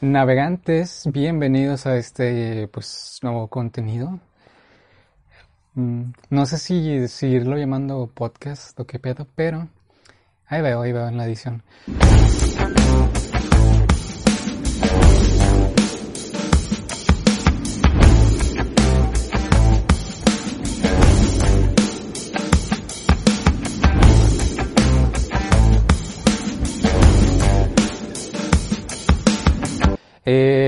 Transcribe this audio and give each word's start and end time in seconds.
Navegantes, 0.00 1.08
bienvenidos 1.12 1.84
a 1.86 1.96
este 1.96 2.68
pues 2.68 3.18
nuevo 3.22 3.48
contenido. 3.48 4.20
Mm, 5.74 6.12
no 6.30 6.46
sé 6.46 6.58
si 6.58 7.08
seguirlo 7.08 7.56
llamando 7.56 8.06
podcast 8.06 8.78
o 8.78 8.86
qué 8.86 9.00
pedo, 9.00 9.26
pero 9.34 9.68
ahí 10.46 10.62
veo, 10.62 10.82
ahí 10.82 10.92
veo 10.92 11.08
en 11.08 11.16
la 11.16 11.26
edición. 11.26 11.64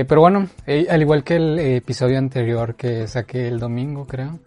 Eh, 0.01 0.05
pero 0.05 0.21
bueno, 0.21 0.47
eh, 0.65 0.87
al 0.89 1.01
igual 1.01 1.23
que 1.23 1.35
el 1.35 1.59
episodio 1.59 2.17
anterior 2.17 2.73
que 2.75 3.07
saqué 3.07 3.47
el 3.47 3.59
domingo, 3.59 4.07
creo, 4.07 4.39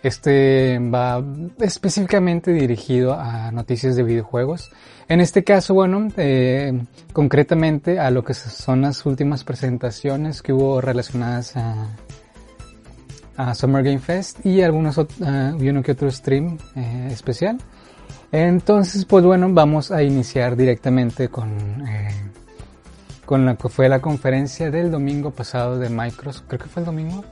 este 0.00 0.78
va 0.78 1.20
específicamente 1.60 2.52
dirigido 2.52 3.14
a 3.14 3.50
noticias 3.50 3.96
de 3.96 4.04
videojuegos. 4.04 4.70
En 5.08 5.20
este 5.20 5.42
caso, 5.42 5.74
bueno, 5.74 6.06
eh, 6.16 6.84
concretamente 7.12 7.98
a 7.98 8.12
lo 8.12 8.22
que 8.22 8.32
son 8.34 8.82
las 8.82 9.04
últimas 9.04 9.42
presentaciones 9.42 10.40
que 10.40 10.52
hubo 10.52 10.80
relacionadas 10.80 11.56
a, 11.56 11.88
Summer 13.54 13.82
Game 13.82 13.98
Fest 13.98 14.46
y 14.46 14.62
algunos 14.62 14.98
uh, 14.98 15.06
y 15.58 15.68
uno 15.68 15.82
que 15.82 15.92
otro 15.92 16.08
stream 16.12 16.58
eh, 16.76 17.08
especial. 17.10 17.58
Entonces, 18.30 19.04
pues 19.04 19.24
bueno, 19.24 19.48
vamos 19.50 19.90
a 19.90 20.04
iniciar 20.04 20.54
directamente 20.54 21.28
con 21.28 21.50
eh, 21.88 22.08
con 23.32 23.46
la 23.46 23.56
que 23.56 23.70
fue 23.70 23.88
la 23.88 23.98
conferencia 23.98 24.70
del 24.70 24.90
domingo 24.90 25.30
pasado 25.30 25.78
de 25.78 25.88
Microsoft. 25.88 26.44
Creo 26.48 26.60
que 26.60 26.68
fue 26.68 26.80
el 26.80 26.84
domingo. 26.84 27.24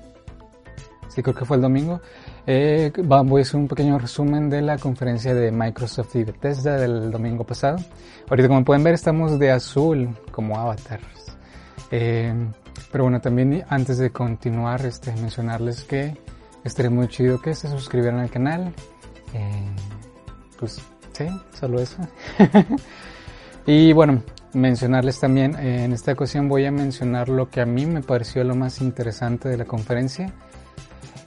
Sí, 1.08 1.22
creo 1.22 1.34
que 1.34 1.44
fue 1.44 1.58
el 1.58 1.62
domingo. 1.62 2.00
Eh, 2.46 2.90
voy 3.04 3.40
a 3.40 3.42
hacer 3.42 3.60
un 3.60 3.68
pequeño 3.68 3.98
resumen 3.98 4.48
de 4.48 4.62
la 4.62 4.78
conferencia 4.78 5.34
de 5.34 5.52
Microsoft 5.52 6.16
y 6.16 6.24
Bethesda 6.24 6.78
del 6.78 7.10
domingo 7.10 7.44
pasado. 7.44 7.76
Ahorita, 8.30 8.48
como 8.48 8.64
pueden 8.64 8.82
ver, 8.82 8.94
estamos 8.94 9.38
de 9.38 9.50
azul 9.50 10.08
como 10.30 10.56
avatars. 10.56 11.36
Eh, 11.90 12.32
pero 12.90 13.04
bueno, 13.04 13.20
también 13.20 13.62
antes 13.68 13.98
de 13.98 14.08
continuar, 14.08 14.86
este, 14.86 15.12
mencionarles 15.16 15.84
que 15.84 16.16
estaría 16.64 16.90
muy 16.90 17.08
chido 17.08 17.42
que 17.42 17.54
se 17.54 17.68
suscribieran 17.68 18.20
al 18.20 18.30
canal. 18.30 18.72
Eh, 19.34 19.66
pues 20.58 20.80
sí, 21.12 21.26
solo 21.52 21.78
eso. 21.78 21.98
y 23.66 23.92
bueno, 23.92 24.22
mencionarles 24.52 25.20
también, 25.20 25.56
eh, 25.56 25.84
en 25.84 25.92
esta 25.92 26.12
ocasión 26.12 26.48
voy 26.48 26.66
a 26.66 26.72
mencionar 26.72 27.28
lo 27.28 27.50
que 27.50 27.60
a 27.60 27.66
mí 27.66 27.86
me 27.86 28.02
pareció 28.02 28.44
lo 28.44 28.54
más 28.54 28.80
interesante 28.80 29.48
de 29.48 29.56
la 29.56 29.64
conferencia. 29.64 30.32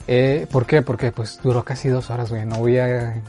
Eh, 0.07 0.47
¿Por 0.51 0.65
qué? 0.65 0.81
Porque 0.81 1.11
pues 1.11 1.39
duró 1.41 1.63
casi 1.63 1.89
dos 1.89 2.09
horas, 2.09 2.29
güey. 2.29 2.45
No 2.45 2.57
voy 2.57 2.77
a 2.77 3.21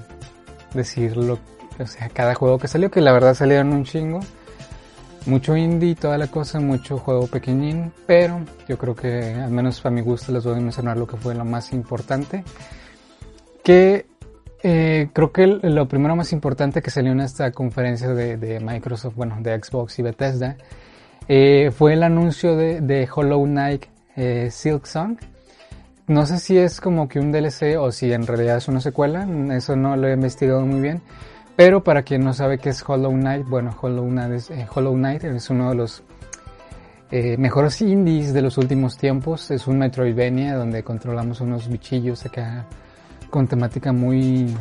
decirlo, 0.75 1.39
o 1.79 1.87
sea, 1.87 2.09
cada 2.09 2.35
juego 2.35 2.59
que 2.59 2.69
salió, 2.69 2.91
que 2.91 3.01
la 3.01 3.13
verdad 3.13 3.35
salieron 3.35 3.73
un 3.73 3.85
chingo. 3.85 4.21
Mucho 5.27 5.57
indie, 5.57 5.95
toda 5.95 6.19
la 6.19 6.27
cosa, 6.27 6.61
mucho 6.61 6.99
juego 6.99 7.27
pequeñín, 7.27 7.93
pero 8.07 8.41
yo 8.69 8.77
creo 8.77 8.95
que 8.95 9.33
al 9.35 9.51
menos 9.51 9.81
para 9.81 9.95
mi 9.95 10.03
gusto 10.03 10.33
les 10.33 10.45
voy 10.45 10.59
a 10.59 10.61
mencionar 10.61 10.99
lo 10.99 11.07
que 11.07 11.17
fue 11.17 11.35
lo 11.35 11.47
más 11.47 11.73
importante. 11.73 12.45
Que 13.63 14.07
eh, 14.67 15.11
creo 15.13 15.31
que 15.31 15.47
lo 15.47 15.87
primero 15.87 16.17
más 16.17 16.33
importante 16.33 16.81
que 16.81 16.91
salió 16.91 17.13
en 17.13 17.21
esta 17.21 17.53
conferencia 17.53 18.09
de, 18.15 18.61
Microsoft, 18.61 19.15
bueno, 19.15 19.37
de 19.41 19.63
Xbox 19.63 19.99
y 19.99 20.03
Bethesda, 20.03 20.57
eh, 21.29 21.71
fue 21.71 21.93
el 21.93 22.03
anuncio 22.03 22.57
de, 22.57 23.07
Hollow 23.15 23.45
Knight 23.45 23.85
eh, 24.17 24.49
Silk 24.51 24.87
Song. 24.87 25.19
No 26.07 26.25
sé 26.25 26.39
si 26.39 26.57
es 26.57 26.81
como 26.81 27.09
que 27.09 27.21
un 27.21 27.31
DLC 27.31 27.77
o 27.79 27.93
si 27.93 28.11
en 28.11 28.27
realidad 28.27 28.57
es 28.57 28.67
una 28.67 28.81
secuela, 28.81 29.29
eso 29.53 29.77
no 29.77 29.97
lo 29.97 30.09
he 30.09 30.15
investigado 30.15 30.65
muy 30.65 30.81
bien. 30.81 31.03
Pero 31.57 31.85
para 31.85 32.03
quien 32.03 32.25
no 32.25 32.33
sabe 32.33 32.57
qué 32.57 32.71
es 32.71 32.83
Hollow 32.89 33.13
Knight, 33.13 33.47
bueno, 33.47 33.77
Hollow 33.79 34.09
Knight 34.09 34.33
es, 34.33 34.51
es 34.51 35.51
uno 35.51 35.69
de 35.69 35.75
los 35.75 36.03
mejores 37.11 37.83
indies 37.83 38.33
de 38.33 38.41
los 38.41 38.57
últimos 38.57 38.97
tiempos. 38.97 39.51
Es 39.51 39.67
un 39.67 39.79
Metroidvania 39.79 40.57
donde 40.57 40.83
controlamos 40.83 41.43
unos 41.43 41.69
bichillos 41.69 42.25
acá 42.25 42.67
con 43.35 43.49
temática 43.49 43.93
muy, 43.93 44.55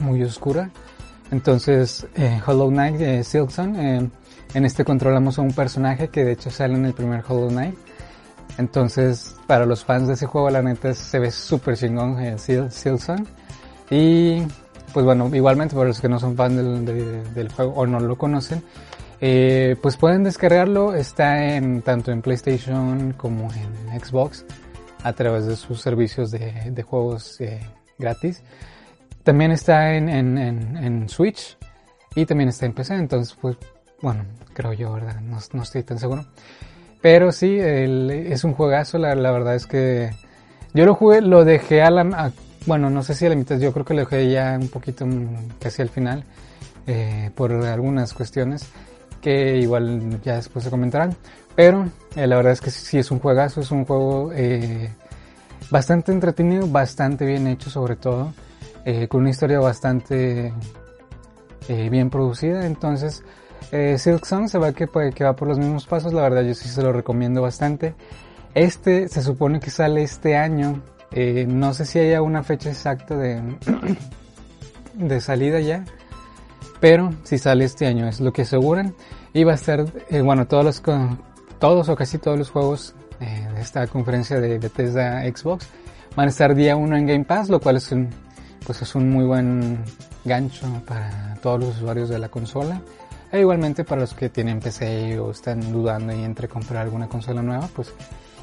muy 0.00 0.20
oscura. 0.24 0.68
Entonces, 1.30 2.04
eh, 2.16 2.40
Hollow 2.44 2.70
Knight 2.70 2.96
de 2.96 3.22
Silksong, 3.22 3.76
eh, 3.76 4.10
en 4.52 4.64
este 4.64 4.84
controlamos 4.84 5.38
a 5.38 5.42
un 5.42 5.52
personaje 5.52 6.08
que 6.08 6.24
de 6.24 6.32
hecho 6.32 6.50
sale 6.50 6.74
en 6.74 6.86
el 6.86 6.92
primer 6.92 7.22
Hollow 7.24 7.50
Knight. 7.50 7.76
Entonces, 8.58 9.36
para 9.46 9.64
los 9.64 9.84
fans 9.84 10.08
de 10.08 10.14
ese 10.14 10.26
juego, 10.26 10.50
la 10.50 10.60
neta 10.60 10.92
se 10.92 11.20
ve 11.20 11.30
súper 11.30 11.76
chingón 11.76 12.18
eh, 12.18 12.36
Silksong. 12.36 13.28
Y, 13.90 14.42
pues 14.92 15.06
bueno, 15.06 15.30
igualmente 15.32 15.76
para 15.76 15.86
los 15.86 16.00
que 16.00 16.08
no 16.08 16.18
son 16.18 16.34
fans 16.34 16.56
del, 16.56 17.32
del 17.32 17.48
juego 17.52 17.74
o 17.74 17.86
no 17.86 18.00
lo 18.00 18.18
conocen, 18.18 18.60
eh, 19.20 19.76
pues 19.80 19.96
pueden 19.96 20.24
descargarlo. 20.24 20.96
Está 20.96 21.54
en 21.54 21.82
tanto 21.82 22.10
en 22.10 22.22
PlayStation 22.22 23.12
como 23.12 23.48
en 23.52 24.00
Xbox 24.00 24.44
a 25.02 25.12
través 25.12 25.46
de 25.46 25.56
sus 25.56 25.80
servicios 25.80 26.30
de, 26.30 26.70
de 26.70 26.82
juegos 26.82 27.40
eh, 27.40 27.60
gratis. 27.98 28.42
También 29.22 29.52
está 29.52 29.94
en, 29.94 30.08
en, 30.08 30.38
en, 30.38 31.08
Switch 31.08 31.56
y 32.14 32.26
también 32.26 32.48
está 32.48 32.66
en 32.66 32.72
PC, 32.72 32.94
entonces 32.94 33.36
pues 33.40 33.56
bueno, 34.00 34.24
creo 34.52 34.72
yo, 34.72 34.92
¿verdad? 34.92 35.20
No, 35.20 35.38
no 35.52 35.62
estoy 35.62 35.84
tan 35.84 35.98
seguro. 35.98 36.26
Pero 37.00 37.32
sí, 37.32 37.58
es 37.58 38.44
un 38.44 38.52
juegazo, 38.52 38.98
la, 38.98 39.14
la, 39.14 39.30
verdad 39.32 39.54
es 39.54 39.66
que 39.66 40.10
yo 40.72 40.86
lo 40.86 40.94
jugué, 40.94 41.20
lo 41.20 41.44
dejé 41.44 41.82
a 41.82 41.90
la... 41.90 42.32
bueno, 42.66 42.90
no 42.90 43.02
sé 43.02 43.14
si 43.14 43.26
a 43.26 43.28
la 43.28 43.34
mitad, 43.34 43.58
yo 43.58 43.72
creo 43.72 43.84
que 43.84 43.94
lo 43.94 44.00
dejé 44.00 44.30
ya 44.30 44.56
un 44.60 44.68
poquito 44.68 45.06
mm, 45.06 45.58
casi 45.60 45.82
al 45.82 45.88
final, 45.88 46.24
eh, 46.86 47.30
por 47.34 47.52
algunas 47.52 48.12
cuestiones 48.14 48.68
que 49.22 49.56
igual 49.58 50.20
ya 50.22 50.36
después 50.36 50.64
se 50.64 50.70
comentarán. 50.70 51.16
Pero 51.54 51.88
eh, 52.16 52.26
la 52.26 52.36
verdad 52.36 52.52
es 52.52 52.60
que 52.60 52.70
sí 52.70 52.98
es 52.98 53.10
un 53.10 53.18
juegazo, 53.18 53.60
es 53.60 53.70
un 53.70 53.84
juego 53.84 54.30
eh, 54.34 54.90
bastante 55.70 56.12
entretenido, 56.12 56.66
bastante 56.66 57.24
bien 57.24 57.46
hecho 57.46 57.70
sobre 57.70 57.96
todo, 57.96 58.32
eh, 58.84 59.08
con 59.08 59.20
una 59.20 59.30
historia 59.30 59.60
bastante 59.60 60.52
bien 61.68 62.10
producida. 62.10 62.66
Entonces, 62.66 63.22
Silk 63.70 64.24
Song 64.24 64.48
se 64.48 64.58
va 64.58 64.72
que, 64.72 64.88
que 65.14 65.24
va 65.24 65.36
por 65.36 65.46
los 65.46 65.58
mismos 65.58 65.86
pasos, 65.86 66.12
la 66.12 66.22
verdad 66.22 66.42
yo 66.42 66.54
sí 66.54 66.68
se 66.68 66.82
lo 66.82 66.92
recomiendo 66.92 67.40
bastante. 67.40 67.94
Este 68.52 69.08
se 69.08 69.22
supone 69.22 69.60
que 69.60 69.70
sale 69.70 70.02
este 70.02 70.36
año, 70.36 70.82
no 71.46 71.72
sé 71.72 71.86
si 71.86 72.00
haya 72.00 72.20
una 72.20 72.42
fecha 72.42 72.68
exacta 72.68 73.16
de, 73.16 73.40
de 74.94 75.20
salida 75.20 75.60
ya, 75.60 75.84
pero 76.82 77.14
si 77.22 77.38
sale 77.38 77.64
este 77.64 77.86
año 77.86 78.08
es 78.08 78.18
lo 78.18 78.32
que 78.32 78.42
aseguran. 78.42 78.92
Y 79.32 79.44
va 79.44 79.52
a 79.52 79.54
estar, 79.54 79.86
bueno, 80.24 80.48
todos 80.48 80.64
los 80.64 80.82
todos 81.60 81.88
o 81.88 81.94
casi 81.94 82.18
todos 82.18 82.36
los 82.36 82.50
juegos 82.50 82.94
eh, 83.20 83.46
de 83.54 83.60
esta 83.60 83.86
conferencia 83.86 84.40
de 84.40 84.58
Bethesda 84.58 85.22
Xbox 85.22 85.68
van 86.16 86.26
a 86.26 86.30
estar 86.30 86.56
día 86.56 86.74
uno 86.74 86.96
en 86.96 87.06
Game 87.06 87.24
Pass, 87.24 87.50
lo 87.50 87.60
cual 87.60 87.76
es 87.76 87.92
un, 87.92 88.10
pues 88.66 88.82
es 88.82 88.96
un 88.96 89.08
muy 89.10 89.24
buen 89.24 89.78
gancho 90.24 90.66
para 90.84 91.36
todos 91.40 91.60
los 91.60 91.76
usuarios 91.76 92.08
de 92.08 92.18
la 92.18 92.28
consola. 92.28 92.82
E 93.30 93.38
igualmente 93.38 93.84
para 93.84 94.00
los 94.00 94.12
que 94.12 94.28
tienen 94.28 94.58
PC 94.58 95.20
o 95.20 95.30
están 95.30 95.72
dudando 95.72 96.12
y 96.12 96.24
entre 96.24 96.48
comprar 96.48 96.82
alguna 96.82 97.08
consola 97.08 97.42
nueva, 97.42 97.68
pues 97.76 97.94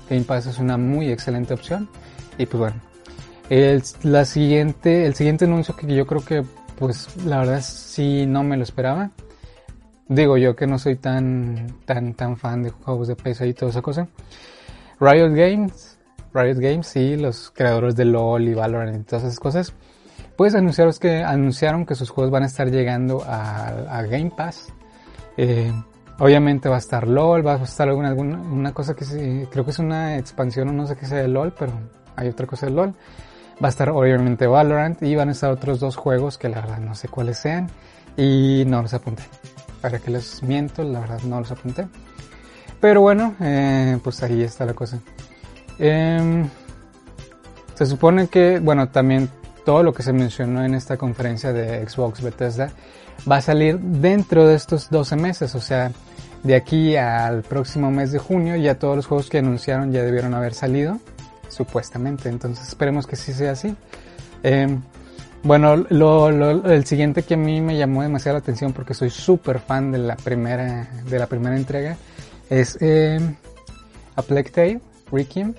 Game 0.10 0.24
Pass 0.24 0.46
es 0.46 0.60
una 0.60 0.78
muy 0.78 1.12
excelente 1.12 1.54
opción. 1.54 1.90
Y 2.38 2.46
pues 2.46 2.58
bueno, 2.58 2.78
el, 3.50 3.84
la 4.04 4.24
siguiente, 4.24 5.06
el 5.06 5.14
siguiente 5.14 5.44
anuncio 5.44 5.76
que 5.76 5.94
yo 5.94 6.08
creo 6.08 6.24
que 6.24 6.46
pues 6.80 7.24
la 7.26 7.40
verdad 7.40 7.62
sí 7.62 8.26
no 8.26 8.44
me 8.44 8.58
lo 8.58 8.64
esperaba 8.64 9.12
Digo 10.08 10.38
yo 10.38 10.56
que 10.56 10.66
no 10.66 10.80
soy 10.80 10.96
tan, 10.96 11.68
tan, 11.86 12.16
tan 12.16 12.36
fan 12.36 12.64
de 12.64 12.72
juegos 12.72 13.08
de 13.10 13.16
PC 13.16 13.48
y 13.48 13.54
toda 13.54 13.70
esa 13.70 13.84
cosa. 13.84 14.08
Riot 15.00 15.36
Games, 15.36 16.00
Riot 16.34 16.58
Games, 16.58 16.88
sí, 16.88 17.16
los 17.16 17.52
creadores 17.52 17.96
de 17.96 18.06
LOL 18.06 18.48
y 18.48 18.56
Valorant 18.56 19.02
y 19.02 19.04
todas 19.04 19.26
esas 19.26 19.40
cosas, 19.40 19.72
pues 20.36 20.56
anunciaron 20.56 20.96
que, 21.00 21.24
anunciaron 21.24 21.86
que 21.86 21.94
sus 21.94 22.10
juegos 22.10 22.32
van 22.32 22.42
a 22.42 22.48
estar 22.48 22.72
llegando 22.72 23.24
a, 23.24 24.02
Game 24.10 24.32
Pass. 24.36 24.74
Eh, 25.38 25.72
Obviamente 26.20 26.68
va 26.68 26.76
a 26.76 26.80
estar 26.80 27.08
LOL, 27.08 27.48
va 27.48 27.54
a 27.54 27.64
estar 27.64 27.88
alguna, 27.88 28.10
alguna 28.10 28.40
una 28.40 28.74
cosa 28.74 28.94
que 28.94 29.06
sí, 29.06 29.48
creo 29.50 29.64
que 29.64 29.72
es 29.72 29.80
una 29.80 30.18
expansión 30.18 30.68
o 30.68 30.74
no 30.74 30.86
sé 30.86 30.98
qué 30.98 31.06
sea 31.06 31.20
de 31.20 31.30
LOL, 31.30 31.54
pero 31.58 31.72
hay 32.18 32.28
otra 32.28 32.46
cosa 32.46 32.66
de 32.66 32.74
LOL. 32.74 32.94
Va 33.62 33.68
a 33.68 33.70
estar 33.70 33.90
obviamente 33.90 34.48
Valorant 34.48 35.02
y 35.04 35.16
van 35.16 35.30
a 35.30 35.32
estar 35.34 35.52
otros 35.52 35.80
dos 35.80 35.96
juegos 35.96 36.38
que 36.38 36.50
la 36.50 36.62
verdad 36.62 36.80
no 36.80 36.96
sé 36.96 37.08
cuáles 37.10 37.38
sean 37.38 37.70
y 38.16 38.64
no 38.66 38.82
los 38.82 38.94
apunté. 38.94 39.24
Para 39.82 40.00
que 40.00 40.12
les 40.12 40.42
miento, 40.44 40.84
la 40.84 41.02
verdad 41.02 41.22
no 41.24 41.40
los 41.40 41.52
apunté. 41.52 41.88
Pero 42.80 43.02
bueno, 43.02 43.36
eh, 43.42 43.98
pues 44.04 44.24
ahí 44.24 44.42
está 44.42 44.66
la 44.66 44.74
cosa. 44.74 45.00
Eh, 45.78 46.46
se 47.76 47.86
supone 47.86 48.28
que, 48.28 48.60
bueno, 48.60 48.90
también 48.90 49.30
todo 49.66 49.84
lo 49.84 49.94
que 49.94 50.04
se 50.04 50.14
mencionó 50.14 50.64
en 50.64 50.74
esta 50.74 50.98
conferencia 50.98 51.54
de 51.54 51.88
Xbox 51.88 52.22
Bethesda 52.22 52.72
va 53.30 53.38
a 53.38 53.42
salir 53.42 53.80
dentro 53.80 54.48
de 54.48 54.56
estos 54.56 54.90
12 54.90 55.16
meses, 55.16 55.56
o 55.56 55.62
sea, 55.62 55.92
de 56.44 56.56
aquí 56.56 56.96
al 56.96 57.44
próximo 57.44 57.92
mes 57.92 58.12
de 58.12 58.20
junio 58.20 58.56
ya 58.56 58.80
todos 58.80 58.96
los 58.96 59.06
juegos 59.06 59.30
que 59.30 59.40
anunciaron 59.40 59.92
ya 59.92 60.04
debieron 60.04 60.34
haber 60.34 60.54
salido, 60.54 61.00
supuestamente, 61.50 62.30
entonces 62.30 62.68
esperemos 62.68 63.06
que 63.06 63.16
sí 63.16 63.34
sea 63.34 63.52
así. 63.52 63.76
Eh, 64.44 64.78
bueno, 65.44 65.78
lo, 65.90 66.32
lo, 66.32 66.66
el 66.70 66.86
siguiente 66.86 67.24
que 67.24 67.36
a 67.36 67.38
mí 67.38 67.62
me 67.62 67.78
llamó 67.78 68.02
demasiado 68.04 68.38
la 68.38 68.40
atención 68.40 68.74
porque 68.74 68.94
soy 68.94 69.10
súper 69.10 69.60
fan 69.60 69.92
de 69.92 69.98
la 70.00 70.16
primera, 70.16 70.90
de 71.06 71.20
la 71.20 71.28
primera 71.28 71.56
entrega 71.56 71.98
es 72.50 72.78
eh, 72.82 73.20
A 74.16 74.22
Plague 74.22 74.50
Tale, 74.50 74.82
Requiem. 75.12 75.54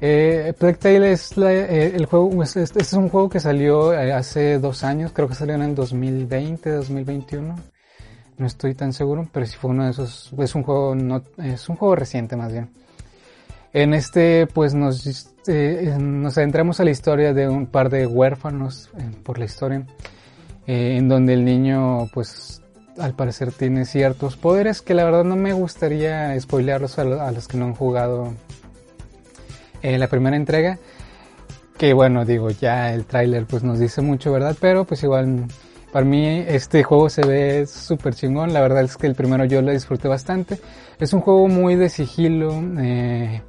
Eh, 0.00 0.52
Plague 0.58 0.78
Tale 0.78 1.12
es 1.12 1.36
eh, 1.38 1.92
el 1.94 2.06
juego, 2.06 2.42
este 2.42 2.62
es 2.62 2.92
un 2.92 3.08
juego 3.08 3.28
que 3.28 3.40
salió 3.40 3.92
eh, 3.92 4.12
hace 4.12 4.58
dos 4.58 4.84
años, 4.84 5.12
creo 5.12 5.28
que 5.28 5.34
salió 5.34 5.54
en 5.54 5.62
el 5.62 5.74
2020, 5.74 6.70
2021. 6.70 7.56
No 8.38 8.46
estoy 8.46 8.74
tan 8.74 8.92
seguro, 8.92 9.28
pero 9.32 9.46
sí 9.46 9.56
fue 9.56 9.70
uno 9.70 9.84
de 9.84 9.90
esos, 9.90 10.32
es 10.38 10.54
un 10.54 10.62
juego 10.62 10.94
no, 10.94 11.22
es 11.38 11.68
un 11.68 11.76
juego 11.76 11.96
reciente 11.96 12.36
más 12.36 12.52
bien. 12.52 12.70
En 13.72 13.94
este, 13.94 14.46
pues 14.46 14.74
nos, 14.74 15.06
eh, 15.46 15.96
nos 15.98 16.36
adentramos 16.36 16.80
a 16.80 16.84
la 16.84 16.90
historia 16.90 17.32
de 17.32 17.48
un 17.48 17.66
par 17.66 17.88
de 17.88 18.06
huérfanos 18.06 18.90
eh, 18.98 19.10
por 19.22 19.38
la 19.38 19.46
historia, 19.46 19.86
eh, 20.66 20.96
en 20.98 21.08
donde 21.08 21.32
el 21.32 21.44
niño, 21.44 22.08
pues, 22.12 22.62
al 22.98 23.14
parecer 23.14 23.52
tiene 23.52 23.86
ciertos 23.86 24.36
poderes 24.36 24.82
que 24.82 24.92
la 24.92 25.04
verdad 25.04 25.24
no 25.24 25.36
me 25.36 25.54
gustaría 25.54 26.38
spoilearlos 26.38 26.98
a, 26.98 27.02
a 27.02 27.32
los 27.32 27.48
que 27.48 27.56
no 27.56 27.64
han 27.64 27.74
jugado 27.74 28.34
en 29.80 29.98
la 29.98 30.08
primera 30.08 30.36
entrega. 30.36 30.78
Que 31.78 31.94
bueno, 31.94 32.24
digo, 32.24 32.50
ya 32.50 32.92
el 32.92 33.06
tráiler 33.06 33.46
pues 33.46 33.62
nos 33.64 33.78
dice 33.78 34.02
mucho, 34.02 34.30
¿verdad? 34.30 34.56
Pero 34.60 34.84
pues 34.84 35.02
igual 35.02 35.46
para 35.92 36.06
mí 36.06 36.44
este 36.46 36.82
juego 36.82 37.10
se 37.10 37.26
ve 37.26 37.66
súper 37.66 38.14
chingón. 38.14 38.52
La 38.52 38.60
verdad 38.60 38.82
es 38.82 38.96
que 38.96 39.06
el 39.06 39.14
primero 39.14 39.44
yo 39.44 39.62
lo 39.62 39.72
disfruté 39.72 40.08
bastante. 40.08 40.58
Es 41.00 41.12
un 41.12 41.20
juego 41.20 41.48
muy 41.48 41.76
de 41.76 41.88
sigilo, 41.88 42.62
eh, 42.78 43.42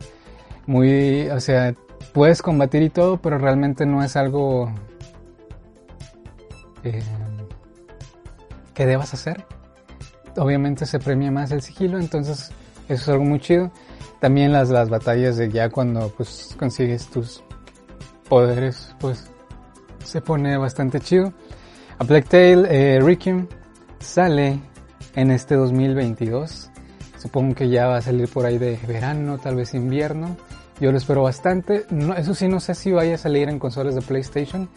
muy, 0.66 1.30
o 1.30 1.40
sea, 1.40 1.74
puedes 2.14 2.42
combatir 2.42 2.82
y 2.84 2.90
todo, 2.90 3.18
pero 3.18 3.38
realmente 3.38 3.86
no 3.86 4.04
es 4.04 4.16
algo 4.16 4.72
eh, 6.84 7.04
que 8.74 8.86
debas 8.86 9.14
hacer. 9.14 9.46
Obviamente 10.38 10.86
se 10.86 11.00
premia 11.00 11.32
más 11.32 11.52
el 11.52 11.62
sigilo, 11.62 12.00
entonces 12.00 12.52
eso 12.88 13.02
es 13.02 13.10
algo 13.10 13.24
muy 13.24 13.40
chido. 13.40 13.72
También 14.20 14.54
las, 14.54 14.70
las 14.70 14.90
batallas 14.90 15.38
de 15.38 15.50
ya 15.50 15.70
cuando 15.70 16.10
pues 16.10 16.56
consigues 16.58 17.08
tus 17.08 17.44
poderes, 18.30 18.96
pues 19.00 19.30
se 20.04 20.22
pone 20.22 20.58
bastante 20.58 21.00
chido. 21.00 21.34
A 22.00 22.04
Black 22.04 22.28
Tail 22.28 22.66
eh, 22.70 23.00
Requiem 23.02 23.48
sale 24.00 24.60
en 25.16 25.32
este 25.32 25.56
2022. 25.56 26.70
Supongo 27.18 27.56
que 27.56 27.70
ya 27.70 27.88
va 27.88 27.98
a 27.98 28.02
salir 28.02 28.28
por 28.28 28.46
ahí 28.46 28.58
de 28.58 28.80
verano, 28.88 29.38
tal 29.38 29.56
vez 29.56 29.74
invierno. 29.74 30.36
Yo 30.80 30.92
lo 30.92 30.98
espero 30.98 31.24
bastante. 31.24 31.86
Eso 32.18 32.34
sí, 32.34 32.48
no 32.48 32.60
sé 32.60 32.76
si 32.76 32.92
vaya 32.92 33.16
a 33.16 33.18
salir 33.18 33.50
en 33.50 33.60
consolas 33.60 33.96
de 33.96 34.02
PlayStation. 34.02 34.70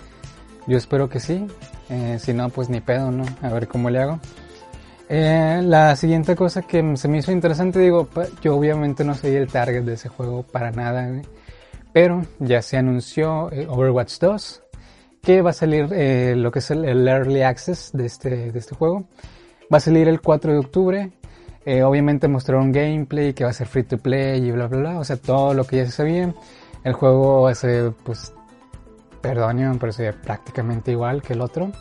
Yo 0.67 0.77
espero 0.77 1.09
que 1.09 1.21
sí. 1.21 1.47
Eh, 1.89 2.19
si 2.21 2.33
no, 2.33 2.49
pues 2.49 2.69
ni 2.69 2.81
pedo, 2.81 3.11
¿no? 3.11 3.25
A 3.43 3.49
ver 3.51 3.69
cómo 3.69 3.91
le 3.91 4.01
hago. 4.01 4.19
Eh, 5.09 5.61
la 5.63 5.95
siguiente 5.95 6.35
cosa 6.35 6.63
que 6.63 6.97
se 6.97 7.09
me 7.09 7.19
hizo 7.19 7.31
interesante, 7.31 7.79
digo, 7.79 8.09
yo 8.43 8.57
obviamente 8.57 9.05
no 9.05 9.15
soy 9.15 9.37
el 9.37 9.47
target 9.47 9.85
de 9.85 9.95
ese 9.95 10.09
juego 10.09 10.43
para 10.43 10.73
nada, 10.73 11.09
pero 11.93 12.23
ya 12.41 12.61
se 12.61 12.77
anunció 12.77 13.53
eh, 13.53 13.69
Overwatch 13.69 14.19
2, 14.19 14.63
que 15.23 15.43
va 15.43 15.51
a 15.51 15.53
salir 15.53 15.89
lo 16.37 16.51
que 16.51 16.59
es 16.59 16.71
el, 16.73 16.85
el, 16.85 17.07
Early 17.07 17.43
Access 17.43 17.91
de 17.93 18.07
este, 18.07 18.51
de 18.51 18.59
este 18.59 18.75
juego. 18.75 19.09
Va 19.73 19.79
a 19.79 19.81
salir 19.81 20.09
el 20.09 20.21
4 20.21 20.53
de 20.53 20.59
octubre. 20.59 21.13
Eh, 21.67 21.83
obviamente 21.83 22.29
mostraron 22.29 22.71
gameplay 22.71 23.35
que 23.35 23.43
va 23.43 23.51
a 23.51 23.53
ser 23.53 23.67
free 23.67 23.83
to 23.83 23.99
play 23.99 24.41
y 24.47 24.53
bla 24.53 24.69
bla 24.69 24.79
bla, 24.79 24.99
o 25.01 25.05
sea, 25.05 25.17
todo 25.17 25.53
lo 25.53 25.65
que 25.65 25.79
ya 25.79 25.85
se 25.85 25.91
sabía. 25.91 26.33
El 26.85 26.93
juego 26.93 27.53
ser, 27.55 27.93
pues, 28.05 28.33
perdón, 29.21 29.57
me 29.57 29.75
parece 29.75 30.13
prácticamente 30.13 30.93
igual 30.93 31.23
que 31.23 31.33
el 31.33 31.41
otro. 31.41 31.73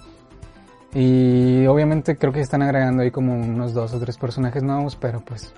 Y 0.96 1.68
obviamente 1.68 2.18
creo 2.18 2.34
que 2.34 2.42
están 2.42 2.64
agregando 2.64 3.04
ahí 3.04 3.12
como 3.12 3.36
unos 3.36 3.74
dos 3.74 3.94
o 3.94 4.00
tres 4.00 4.18
personajes 4.18 4.64
nuevos, 4.64 4.96
pero 4.96 5.20
pues 5.20 5.54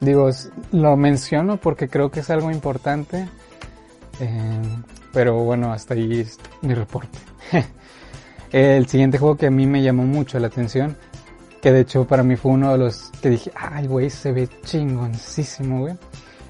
digo, 0.00 0.30
lo 0.72 0.96
menciono 0.96 1.58
porque 1.58 1.88
creo 1.88 2.10
que 2.10 2.20
es 2.20 2.30
algo 2.30 2.50
importante. 2.50 3.28
Eh, 4.20 4.62
pero 5.12 5.34
bueno, 5.44 5.72
hasta 5.72 5.94
ahí 5.94 6.26
mi 6.62 6.72
reporte. 6.74 7.18
El 8.52 8.86
siguiente 8.86 9.18
juego 9.18 9.36
que 9.36 9.48
a 9.48 9.50
mí 9.50 9.66
me 9.66 9.82
llamó 9.82 10.04
mucho 10.04 10.38
la 10.38 10.46
atención, 10.46 10.96
que 11.66 11.72
de 11.72 11.80
hecho 11.80 12.06
para 12.06 12.22
mí 12.22 12.36
fue 12.36 12.52
uno 12.52 12.70
de 12.70 12.78
los 12.78 13.10
que 13.20 13.28
dije, 13.28 13.50
ay 13.56 13.88
güey, 13.88 14.08
se 14.08 14.30
ve 14.30 14.48
chingoncísimo, 14.64 15.80
güey. 15.80 15.94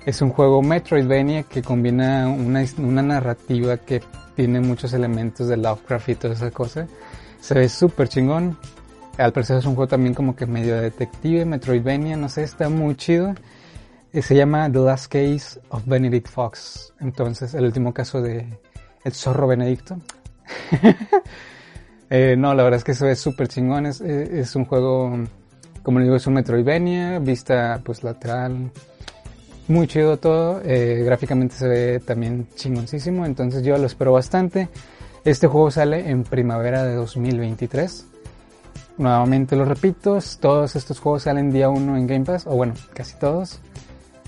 Es 0.04 0.20
un 0.20 0.28
juego 0.28 0.60
Metroidvania 0.60 1.44
que 1.44 1.62
combina 1.62 2.28
una, 2.28 2.62
una 2.76 3.00
narrativa 3.00 3.78
que 3.78 4.02
tiene 4.34 4.60
muchos 4.60 4.92
elementos 4.92 5.48
de 5.48 5.56
Lovecraft 5.56 6.08
y 6.10 6.14
toda 6.16 6.34
esa 6.34 6.50
cosa. 6.50 6.86
Se 7.40 7.54
ve 7.54 7.66
súper 7.70 8.10
chingón. 8.10 8.58
Al 9.16 9.32
parecer 9.32 9.56
es 9.56 9.64
un 9.64 9.74
juego 9.74 9.88
también 9.88 10.12
como 10.12 10.36
que 10.36 10.44
medio 10.44 10.78
detective, 10.78 11.46
Metroidvania, 11.46 12.14
no 12.18 12.28
sé, 12.28 12.42
está 12.42 12.68
muy 12.68 12.94
chido. 12.94 13.34
Se 14.12 14.34
llama 14.34 14.70
The 14.70 14.80
Last 14.80 15.10
Case 15.10 15.58
of 15.70 15.86
Benedict 15.86 16.28
Fox. 16.28 16.92
Entonces, 17.00 17.54
el 17.54 17.64
último 17.64 17.94
caso 17.94 18.20
de 18.20 18.46
El 19.02 19.14
Zorro 19.14 19.46
Benedicto. 19.46 19.96
eh, 22.10 22.36
no, 22.36 22.54
la 22.54 22.62
verdad 22.62 22.78
es 22.78 22.84
que 22.84 22.94
se 22.94 23.04
ve 23.04 23.16
súper 23.16 23.48
chingón. 23.48 23.86
Es, 23.86 24.00
es, 24.00 24.54
un 24.56 24.64
juego, 24.64 25.18
como 25.82 26.00
digo, 26.00 26.16
es 26.16 26.26
un 26.26 26.34
Metroidvania, 26.34 27.18
vista 27.18 27.80
pues 27.84 28.02
lateral. 28.04 28.70
Muy 29.68 29.86
chido 29.86 30.16
todo. 30.16 30.60
Eh, 30.64 31.02
gráficamente 31.04 31.54
se 31.56 31.68
ve 31.68 32.00
también 32.00 32.46
chingoncísimo. 32.54 33.26
Entonces 33.26 33.62
yo 33.62 33.76
lo 33.78 33.86
espero 33.86 34.12
bastante. 34.12 34.68
Este 35.24 35.48
juego 35.48 35.70
sale 35.70 36.08
en 36.08 36.22
primavera 36.22 36.84
de 36.84 36.94
2023. 36.94 38.06
Nuevamente 38.98 39.56
lo 39.56 39.66
repito, 39.66 40.18
todos 40.40 40.74
estos 40.74 41.00
juegos 41.00 41.24
salen 41.24 41.50
día 41.50 41.68
1 41.68 41.96
en 41.98 42.06
Game 42.06 42.24
Pass, 42.24 42.46
o 42.46 42.54
bueno, 42.56 42.72
casi 42.94 43.18
todos. 43.18 43.60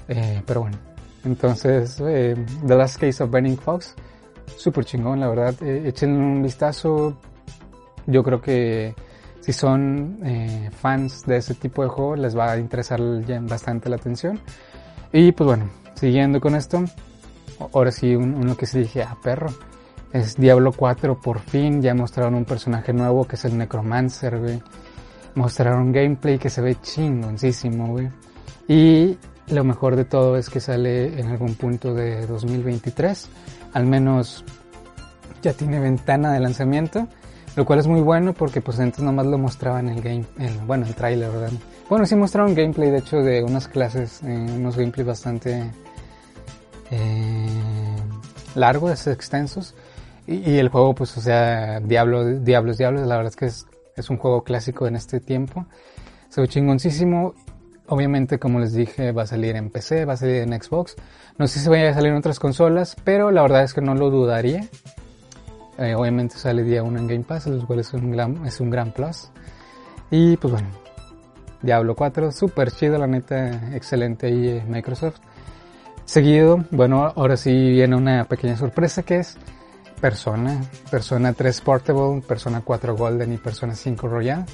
Eh, 0.08 0.42
pero 0.44 0.62
bueno, 0.62 0.76
entonces 1.24 2.02
eh, 2.04 2.36
The 2.66 2.74
Last 2.76 3.00
Case 3.00 3.22
of 3.22 3.30
Burning 3.30 3.56
Fox, 3.56 3.94
súper 4.56 4.84
chingón, 4.84 5.20
la 5.20 5.28
verdad. 5.28 5.54
Eh, 5.62 5.84
echen 5.86 6.12
un 6.12 6.42
vistazo. 6.42 7.16
Yo 8.08 8.24
creo 8.24 8.40
que 8.40 8.94
si 9.40 9.52
son 9.52 10.18
eh, 10.24 10.70
fans 10.72 11.24
de 11.26 11.36
ese 11.36 11.54
tipo 11.54 11.82
de 11.82 11.88
juego, 11.88 12.16
les 12.16 12.36
va 12.36 12.52
a 12.52 12.58
interesar 12.58 13.00
bastante 13.42 13.88
la 13.88 13.96
atención. 13.96 14.40
Y 15.12 15.32
pues 15.32 15.46
bueno, 15.46 15.70
siguiendo 15.94 16.40
con 16.40 16.56
esto, 16.56 16.84
ahora 17.72 17.92
sí, 17.92 18.16
uno 18.16 18.56
que 18.56 18.66
sí 18.66 18.80
dije, 18.80 19.02
ah, 19.02 19.16
perro 19.22 19.48
es 20.12 20.36
Diablo 20.36 20.72
4 20.72 21.20
por 21.20 21.38
fin, 21.40 21.82
ya 21.82 21.94
mostraron 21.94 22.34
un 22.34 22.44
personaje 22.44 22.92
nuevo 22.92 23.26
que 23.26 23.36
es 23.36 23.44
el 23.44 23.58
Necromancer, 23.58 24.38
güey. 24.38 24.62
Mostraron 25.34 25.92
gameplay 25.92 26.38
que 26.38 26.50
se 26.50 26.62
ve 26.62 26.76
chingoncísimo, 26.80 27.88
güey. 27.88 28.08
Y 28.66 29.18
lo 29.48 29.64
mejor 29.64 29.96
de 29.96 30.04
todo 30.04 30.36
es 30.36 30.48
que 30.48 30.60
sale 30.60 31.20
en 31.20 31.28
algún 31.28 31.54
punto 31.54 31.94
de 31.94 32.26
2023. 32.26 33.28
Al 33.74 33.86
menos 33.86 34.44
ya 35.42 35.52
tiene 35.52 35.78
ventana 35.78 36.32
de 36.32 36.40
lanzamiento. 36.40 37.06
Lo 37.58 37.64
cual 37.64 37.80
es 37.80 37.88
muy 37.88 38.00
bueno 38.00 38.34
porque 38.34 38.60
pues 38.60 38.78
antes 38.78 39.02
nomás 39.02 39.26
lo 39.26 39.36
mostraban 39.36 39.88
el 39.88 40.00
game, 40.00 40.24
el, 40.38 40.58
bueno, 40.58 40.86
el 40.86 40.94
trailer, 40.94 41.28
¿verdad? 41.28 41.50
Bueno, 41.90 42.06
sí 42.06 42.14
mostraron 42.14 42.54
gameplay 42.54 42.88
de 42.88 42.98
hecho 42.98 43.16
de 43.16 43.42
unas 43.42 43.66
clases, 43.66 44.22
eh, 44.22 44.26
unos 44.28 44.76
gameplays 44.76 45.08
bastante 45.08 45.68
eh, 46.92 47.48
largos, 48.54 49.08
extensos. 49.08 49.74
Y, 50.24 50.52
y, 50.52 50.58
el 50.58 50.68
juego, 50.68 50.94
pues, 50.94 51.16
o 51.16 51.20
sea, 51.20 51.80
Diablo, 51.80 52.26
Diablos, 52.26 52.78
Diablos, 52.78 53.04
la 53.08 53.16
verdad 53.16 53.32
es 53.32 53.36
que 53.36 53.46
es, 53.46 53.66
es 53.96 54.08
un 54.08 54.18
juego 54.18 54.44
clásico 54.44 54.86
en 54.86 54.94
este 54.94 55.18
tiempo. 55.18 55.66
Se 56.28 56.40
ve 56.40 56.46
chingoncísimo. 56.46 57.34
Obviamente, 57.88 58.38
como 58.38 58.60
les 58.60 58.72
dije, 58.72 59.10
va 59.10 59.22
a 59.22 59.26
salir 59.26 59.56
en 59.56 59.70
PC, 59.70 60.04
va 60.04 60.12
a 60.12 60.16
salir 60.16 60.42
en 60.42 60.62
Xbox. 60.62 60.94
No 61.38 61.48
sé 61.48 61.58
si 61.58 61.68
vaya 61.68 61.90
a 61.90 61.94
salir 61.94 62.12
en 62.12 62.18
otras 62.18 62.38
consolas, 62.38 62.94
pero 63.02 63.32
la 63.32 63.42
verdad 63.42 63.64
es 63.64 63.74
que 63.74 63.80
no 63.80 63.96
lo 63.96 64.10
dudaría. 64.10 64.68
Eh, 65.78 65.94
obviamente 65.94 66.36
sale 66.36 66.64
día 66.64 66.82
1 66.82 66.98
en 66.98 67.06
Game 67.06 67.24
Pass, 67.24 67.46
lo 67.46 67.64
cual 67.66 67.78
es 67.78 67.92
un 67.94 68.10
gran, 68.10 68.44
es 68.44 68.60
un 68.60 68.68
gran 68.68 68.92
plus. 68.92 69.30
Y 70.10 70.36
pues 70.36 70.52
bueno, 70.52 70.68
Diablo 71.62 71.94
4, 71.94 72.32
súper 72.32 72.72
chido, 72.72 72.98
la 72.98 73.06
neta, 73.06 73.74
excelente 73.74 74.26
ahí 74.26 74.48
eh, 74.48 74.64
Microsoft. 74.66 75.18
Seguido, 76.04 76.64
bueno, 76.70 77.12
ahora 77.14 77.36
sí 77.36 77.52
viene 77.52 77.94
una 77.94 78.24
pequeña 78.24 78.56
sorpresa 78.56 79.02
que 79.02 79.18
es 79.18 79.36
Persona, 80.00 80.60
Persona 80.90 81.32
3 81.32 81.60
Portable, 81.60 82.22
Persona 82.22 82.62
4 82.64 82.96
Golden 82.96 83.32
y 83.32 83.36
Persona 83.36 83.74
5 83.74 84.08
Royal. 84.08 84.46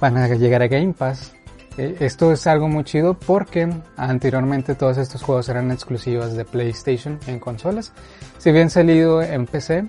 Van 0.00 0.16
a 0.16 0.28
llegar 0.28 0.62
a 0.62 0.66
Game 0.66 0.92
Pass. 0.92 1.32
Eh, 1.78 1.96
esto 2.00 2.32
es 2.32 2.46
algo 2.46 2.68
muy 2.68 2.84
chido 2.84 3.14
porque 3.14 3.72
anteriormente 3.96 4.74
todos 4.74 4.98
estos 4.98 5.22
juegos 5.22 5.48
eran 5.48 5.70
exclusivos 5.70 6.34
de 6.34 6.44
PlayStation 6.44 7.18
en 7.26 7.38
consolas. 7.38 7.92
Si 8.38 8.50
bien 8.52 8.68
salido 8.68 9.22
en 9.22 9.46
PC, 9.46 9.84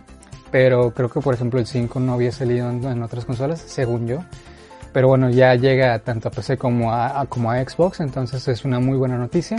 pero 0.54 0.94
creo 0.94 1.10
que 1.10 1.20
por 1.20 1.34
ejemplo 1.34 1.60
el 1.60 1.66
5 1.66 2.00
no 2.00 2.14
había 2.14 2.32
salido 2.32 2.70
en, 2.70 3.02
otras 3.02 3.26
consolas, 3.26 3.60
según 3.60 4.06
yo. 4.06 4.20
Pero 4.94 5.08
bueno, 5.08 5.32
ya 5.32 5.56
llega 5.56 5.98
tanto 5.98 6.28
a 6.28 6.32
PC 6.32 6.60
como 6.60 6.94
a, 6.94 7.26
como 7.26 7.50
a 7.50 7.58
Xbox, 7.58 8.02
entonces 8.02 8.48
es 8.48 8.64
una 8.64 8.80
muy 8.80 8.96
buena 8.96 9.18
noticia. 9.18 9.58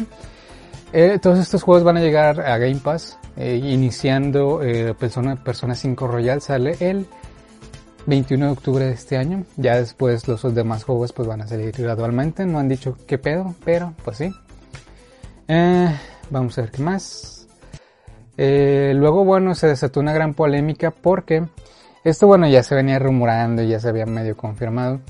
Eh, 0.92 1.18
todos 1.20 1.40
estos 1.40 1.64
juegos 1.64 1.82
van 1.82 1.96
a 1.96 2.00
llegar 2.00 2.40
a 2.40 2.58
Game 2.58 2.76
Pass, 2.76 3.18
eh, 3.36 3.56
iniciando 3.56 4.62
eh, 4.62 4.94
Persona, 4.94 5.34
Persona 5.34 5.74
5 5.74 6.06
Royal 6.06 6.40
sale 6.40 6.76
el 6.78 7.08
21 8.06 8.46
de 8.46 8.52
octubre 8.52 8.84
de 8.84 8.92
este 8.92 9.16
año. 9.16 9.44
Ya 9.56 9.76
después 9.76 10.28
los 10.28 10.54
demás 10.54 10.84
juegos 10.84 11.12
pues 11.12 11.26
van 11.26 11.40
a 11.40 11.48
salir 11.48 11.72
gradualmente. 11.72 12.46
No 12.46 12.60
han 12.60 12.68
dicho 12.68 12.96
qué 13.08 13.18
pedo, 13.18 13.52
pero 13.64 13.94
pues 14.04 14.18
sí. 14.18 14.30
vamos 16.30 16.56
a 16.56 16.60
ver 16.60 16.70
qué 16.70 16.82
más. 16.82 17.33
Luego 18.36 19.24
bueno 19.24 19.54
se 19.54 19.68
desató 19.68 20.00
una 20.00 20.12
gran 20.12 20.34
polémica 20.34 20.90
porque 20.90 21.44
esto 22.04 22.26
bueno 22.26 22.46
ya 22.48 22.62
se 22.62 22.74
venía 22.74 22.98
rumorando 22.98 23.62
y 23.62 23.68
ya 23.68 23.80
se 23.80 23.88
había 23.88 24.06
medio 24.06 24.36
confirmado. 24.36 25.00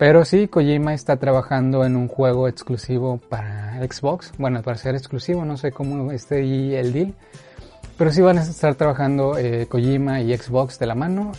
Pero 0.00 0.24
sí, 0.24 0.48
Kojima 0.48 0.94
está 0.94 1.16
trabajando 1.16 1.84
en 1.84 1.94
un 1.94 2.08
juego 2.08 2.48
exclusivo 2.48 3.20
para 3.28 3.78
Xbox. 3.86 4.32
Bueno, 4.38 4.62
para 4.62 4.78
ser 4.78 4.94
exclusivo, 4.94 5.44
no 5.44 5.58
sé 5.58 5.72
cómo 5.72 6.10
esté 6.10 6.36
ahí 6.36 6.74
el 6.74 6.94
deal. 6.94 7.14
Pero 7.98 8.10
sí 8.10 8.22
van 8.22 8.38
a 8.38 8.40
estar 8.40 8.74
trabajando 8.76 9.36
eh, 9.36 9.66
Kojima 9.66 10.22
y 10.22 10.34
Xbox 10.34 10.78
de 10.78 10.86
la 10.86 10.94
mano. 10.94 11.32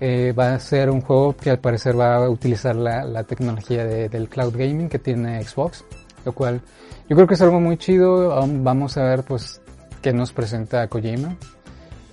Eh, 0.00 0.32
va 0.32 0.54
a 0.54 0.58
ser 0.58 0.88
un 0.88 1.02
juego 1.02 1.36
que 1.36 1.50
al 1.50 1.58
parecer 1.58 2.00
va 2.00 2.16
a 2.16 2.30
utilizar 2.30 2.76
la, 2.76 3.24
tecnología 3.24 3.84
del 3.84 4.30
cloud 4.30 4.56
gaming 4.56 4.88
que 4.88 4.98
tiene 4.98 5.44
Xbox. 5.44 5.84
Lo 6.24 6.32
cual 6.32 6.62
yo 7.10 7.14
creo 7.14 7.28
que 7.28 7.34
es 7.34 7.42
algo 7.42 7.60
muy 7.60 7.76
chido. 7.76 8.42
Um, 8.42 8.64
vamos 8.64 8.96
a 8.96 9.02
ver 9.02 9.22
pues 9.22 9.60
qué 10.02 10.12
nos 10.12 10.32
presenta 10.32 10.86
Kojima. 10.88 11.36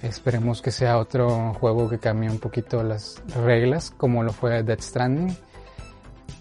Esperemos 0.01 0.61
que 0.61 0.71
sea 0.71 0.97
otro 0.97 1.53
juego 1.53 1.89
que 1.89 1.97
cambie 1.97 2.29
un 2.29 2.39
poquito 2.39 2.83
las 2.83 3.21
reglas 3.43 3.91
como 3.95 4.23
lo 4.23 4.31
fue 4.31 4.61
Death 4.63 4.81
Stranding 4.81 5.35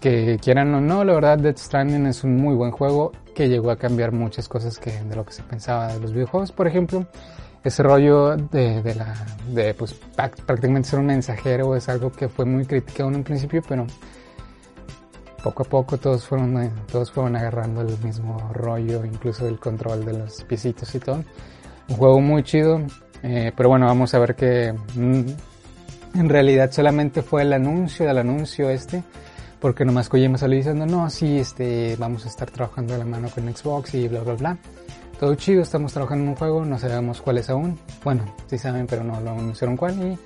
que 0.05 0.37
quieran 0.39 0.73
o 0.75 0.81
no, 0.81 1.03
la 1.03 1.13
verdad 1.13 1.39
Death 1.39 1.57
Stranding 1.57 2.05
es 2.05 2.23
un 2.23 2.35
muy 2.35 2.53
buen 2.53 2.71
juego 2.71 3.11
que 3.33 3.49
llegó 3.49 3.71
a 3.71 3.75
cambiar 3.75 4.11
muchas 4.11 4.47
cosas 4.47 4.77
que 4.77 4.91
de 4.91 5.15
lo 5.15 5.25
que 5.25 5.33
se 5.33 5.41
pensaba 5.41 5.93
de 5.93 5.99
los 5.99 6.13
videojuegos, 6.13 6.51
por 6.51 6.67
ejemplo, 6.67 7.07
ese 7.63 7.81
rollo 7.81 8.35
de, 8.37 8.83
de 8.83 8.95
la 8.95 9.15
de 9.51 9.73
pues 9.73 9.93
prácticamente 10.45 10.89
ser 10.89 10.99
un 10.99 11.07
mensajero 11.07 11.75
es 11.75 11.89
algo 11.89 12.11
que 12.11 12.29
fue 12.29 12.45
muy 12.45 12.65
criticado 12.65 13.09
en 13.09 13.15
un 13.15 13.23
principio, 13.23 13.63
pero 13.67 13.87
poco 15.45 15.61
a 15.61 15.65
poco 15.67 15.97
todos 15.99 16.25
fueron 16.25 16.71
todos 16.91 17.11
fueron 17.11 17.35
agarrando 17.35 17.81
el 17.81 17.95
mismo 17.99 18.49
rollo, 18.51 19.05
incluso 19.05 19.47
el 19.47 19.59
control 19.59 20.03
de 20.03 20.13
los 20.13 20.43
piecitos 20.43 20.95
y 20.95 20.99
todo. 20.99 21.23
Un 21.87 21.97
juego 21.97 22.19
muy 22.19 22.41
chido, 22.41 22.81
eh, 23.21 23.51
pero 23.55 23.69
bueno, 23.69 23.85
vamos 23.85 24.11
a 24.15 24.19
ver 24.19 24.35
que 24.35 24.73
mm, 24.95 26.19
en 26.19 26.29
realidad 26.29 26.71
solamente 26.71 27.21
fue 27.21 27.43
el 27.43 27.53
anuncio 27.53 28.07
del 28.07 28.17
anuncio 28.17 28.71
este 28.71 29.03
porque 29.59 29.85
nomás 29.85 30.09
Kojima 30.09 30.39
salió 30.39 30.57
diciendo, 30.57 30.87
no, 30.87 31.07
sí, 31.11 31.37
este, 31.37 31.95
vamos 31.99 32.25
a 32.25 32.29
estar 32.29 32.49
trabajando 32.49 32.93
de 32.93 32.99
la 32.99 33.05
mano 33.05 33.29
con 33.29 33.43
Xbox 33.55 33.93
y 33.93 34.07
bla, 34.07 34.21
bla, 34.21 34.33
bla. 34.33 34.57
Todo 35.19 35.35
chido, 35.35 35.61
estamos 35.61 35.93
trabajando 35.93 36.23
en 36.23 36.29
un 36.29 36.35
juego, 36.35 36.65
no 36.65 36.79
sabemos 36.79 37.21
cuál 37.21 37.37
es 37.37 37.51
aún. 37.51 37.77
Bueno, 38.03 38.23
sí 38.47 38.57
saben, 38.57 38.87
pero 38.87 39.03
no 39.03 39.21
lo 39.21 39.29
anunciaron 39.29 39.77
cuál 39.77 39.93
y 40.01 40.17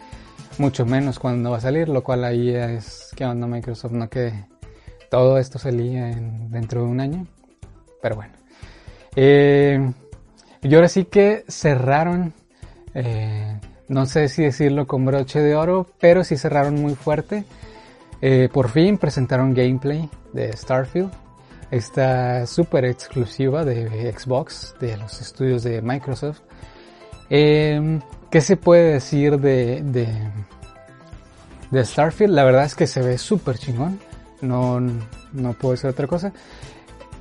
mucho 0.62 0.86
menos 0.86 1.20
cuándo 1.20 1.52
va 1.52 1.58
a 1.58 1.62
salir, 1.62 1.90
lo 1.90 2.04
cual 2.04 2.24
ahí 2.24 2.50
es 2.56 3.12
que 3.16 3.26
onda 3.26 3.48
Microsoft, 3.48 3.92
no 3.92 4.10
que 4.10 4.34
todo 5.10 5.38
esto 5.38 5.60
salía 5.60 6.12
en, 6.12 6.52
dentro 6.52 6.84
de 6.84 6.88
un 6.88 7.00
año. 7.00 7.28
Pero 8.02 8.16
bueno. 8.16 8.34
Eh, 9.16 9.92
y 10.62 10.76
ahora 10.76 10.88
sí 10.88 11.06
que 11.06 11.46
cerraron, 11.48 12.34
eh, 12.94 13.60
no 13.88 14.06
sé 14.06 14.30
si 14.30 14.44
decirlo 14.44 14.88
con 14.88 15.06
broche 15.06 15.40
de 15.40 15.56
oro, 15.56 15.88
pero 16.00 16.24
sí 16.24 16.38
cerraron 16.38 16.76
muy 16.76 16.96
fuerte 16.96 17.46
eh, 18.22 18.50
por 18.52 18.70
fin 18.70 18.98
presentaron 18.98 19.54
gameplay 19.54 20.10
de 20.34 20.52
Starfield, 20.56 21.12
esta 21.72 22.46
super 22.48 22.84
exclusiva 22.86 23.64
de 23.64 24.14
Xbox, 24.14 24.76
de 24.80 24.98
los 24.98 25.22
estudios 25.22 25.64
de 25.64 25.82
Microsoft. 25.82 26.42
Em, 27.30 28.02
¿Qué 28.30 28.42
se 28.42 28.58
puede 28.58 28.94
decir 28.94 29.40
de, 29.40 29.82
de, 31.72 31.86
Starfield? 31.86 32.34
La 32.34 32.44
verdad 32.44 32.66
es 32.66 32.76
que 32.76 32.88
se 32.88 33.02
ve 33.02 33.18
súper 33.18 33.58
chingón, 33.58 34.00
no, 34.42 34.80
no 34.80 35.54
puedo 35.54 35.74
decir 35.74 35.90
otra 35.90 36.08
cosa. 36.08 36.32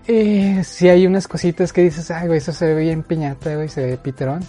Eh, 0.07 0.63
si 0.65 0.89
hay 0.89 1.07
unas 1.07 1.29
cositas 1.29 1.73
que 1.73 1.83
dices, 1.83 2.11
ay, 2.11 2.29
eso 2.33 2.53
se 2.53 2.67
ve 2.75 2.81
bien 2.83 3.03
piñata, 3.03 3.55
güey, 3.55 3.69
se 3.69 3.85
ve 3.85 3.97
piterón. 3.99 4.41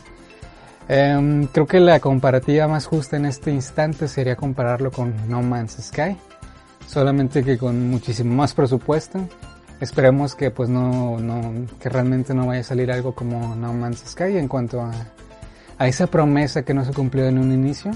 Em, 0.88 1.48
creo 1.48 1.68
que 1.68 1.80
la 1.80 2.00
comparativa 2.00 2.68
más 2.68 2.86
justa 2.86 3.18
en 3.18 3.26
este 3.26 3.52
instante 3.52 4.08
sería 4.08 4.36
compararlo 4.36 4.92
con 4.92 5.14
No 5.30 5.42
Man's 5.42 5.78
Sky 5.82 6.18
solamente 6.90 7.44
que 7.44 7.58
con 7.58 7.90
muchísimo 7.90 8.34
más 8.34 8.54
presupuesto. 8.54 9.20
Esperemos 9.80 10.36
que 10.36 10.52
pues 10.52 10.70
no, 10.70 11.20
no, 11.20 11.68
que 11.80 11.88
realmente 11.88 12.34
no 12.34 12.48
vaya 12.48 12.62
a 12.62 12.64
salir 12.64 12.92
algo 12.92 13.14
como 13.14 13.56
No 13.56 13.74
Man's 13.74 14.04
Sky 14.06 14.38
en 14.38 14.48
cuanto 14.48 14.82
a, 14.82 14.92
a 15.78 15.88
esa 15.88 16.08
promesa 16.08 16.64
que 16.64 16.74
no 16.74 16.84
se 16.84 16.92
cumplió 16.92 17.28
en 17.28 17.38
un 17.38 17.52
inicio. 17.52 17.92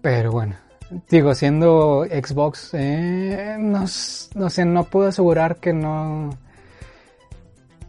Pero 0.00 0.30
bueno, 0.30 0.54
digo, 1.08 1.34
siendo 1.34 2.04
Xbox, 2.04 2.70
eh, 2.74 3.56
no, 3.58 3.84
no 4.34 4.50
sé, 4.50 4.64
no 4.64 4.84
puedo 4.84 5.08
asegurar 5.08 5.56
que 5.56 5.72
no, 5.72 6.30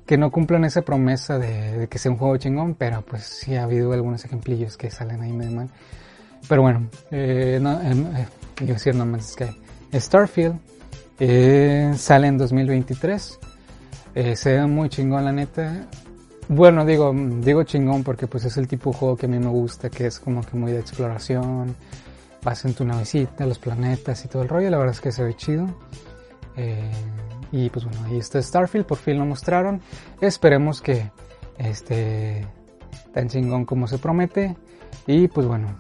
que 0.06 0.18
no 0.18 0.32
cumplan 0.32 0.64
esa 0.66 0.82
promesa 0.82 1.38
de, 1.38 1.88
que 1.90 2.00
sea 2.00 2.12
un 2.12 2.18
juego 2.18 2.38
chingón, 2.38 2.76
pero 2.76 3.02
pues 3.02 3.24
sí 3.24 3.56
ha 3.56 3.64
habido 3.64 3.92
algunos 3.94 4.24
ejemplillos 4.24 4.78
que 4.78 4.90
salen 4.90 5.22
ahí 5.22 5.34
medio 5.34 5.52
mal. 5.52 5.70
Pero 6.48 6.62
bueno, 6.62 6.90
eh, 7.12 7.60
no, 7.62 7.82
eh, 7.82 8.28
eh 8.62 8.66
decir 8.66 8.96
No 8.96 9.06
Man's 9.06 9.34
Sky. 9.34 9.46
Starfield 9.94 10.60
eh, 11.20 11.94
sale 11.98 12.28
en 12.28 12.38
2023. 12.38 13.40
Eh, 14.16 14.36
se 14.36 14.54
ve 14.54 14.66
muy 14.66 14.90
chingón 14.90 15.26
la 15.26 15.32
neta. 15.32 15.88
Bueno, 16.48 16.86
digo, 16.86 17.14
digo 17.42 17.64
chingón 17.64 18.04
porque 18.04 18.28
pues 18.28 18.46
es 18.46 18.58
el 18.58 18.68
tipo 18.68 18.92
de 18.92 18.98
juego 18.98 19.18
que 19.18 19.26
a 19.26 19.30
mí 19.30 19.38
me 19.38 19.50
gusta, 19.50 19.90
que 19.90 20.08
es 20.08 20.20
como 20.20 20.42
que 20.42 20.56
muy 20.56 20.72
de 20.72 20.80
exploración. 20.80 21.76
Vas 22.48 22.64
en 22.64 22.74
tu 22.74 22.86
navecita, 22.86 23.46
los 23.46 23.60
planetas 23.60 24.24
y 24.24 24.30
todo 24.30 24.42
el 24.42 24.48
rollo. 24.48 24.70
La 24.70 24.78
verdad 24.78 24.94
es 24.94 25.02
que 25.02 25.12
se 25.12 25.22
ve 25.22 25.36
chido. 25.36 25.68
Eh, 26.56 26.90
y 27.52 27.70
pues 27.70 27.84
bueno, 27.84 28.00
ahí 28.06 28.20
está 28.20 28.42
Starfield, 28.42 28.86
por 28.86 28.98
fin 28.98 29.20
lo 29.20 29.26
mostraron. 29.26 29.82
Esperemos 30.22 30.82
que 30.82 31.12
esté 31.58 32.48
tan 33.14 33.28
chingón 33.28 33.66
como 33.66 33.86
se 33.86 33.98
promete. 33.98 34.56
Y 35.06 35.28
pues 35.28 35.46
bueno, 35.46 35.78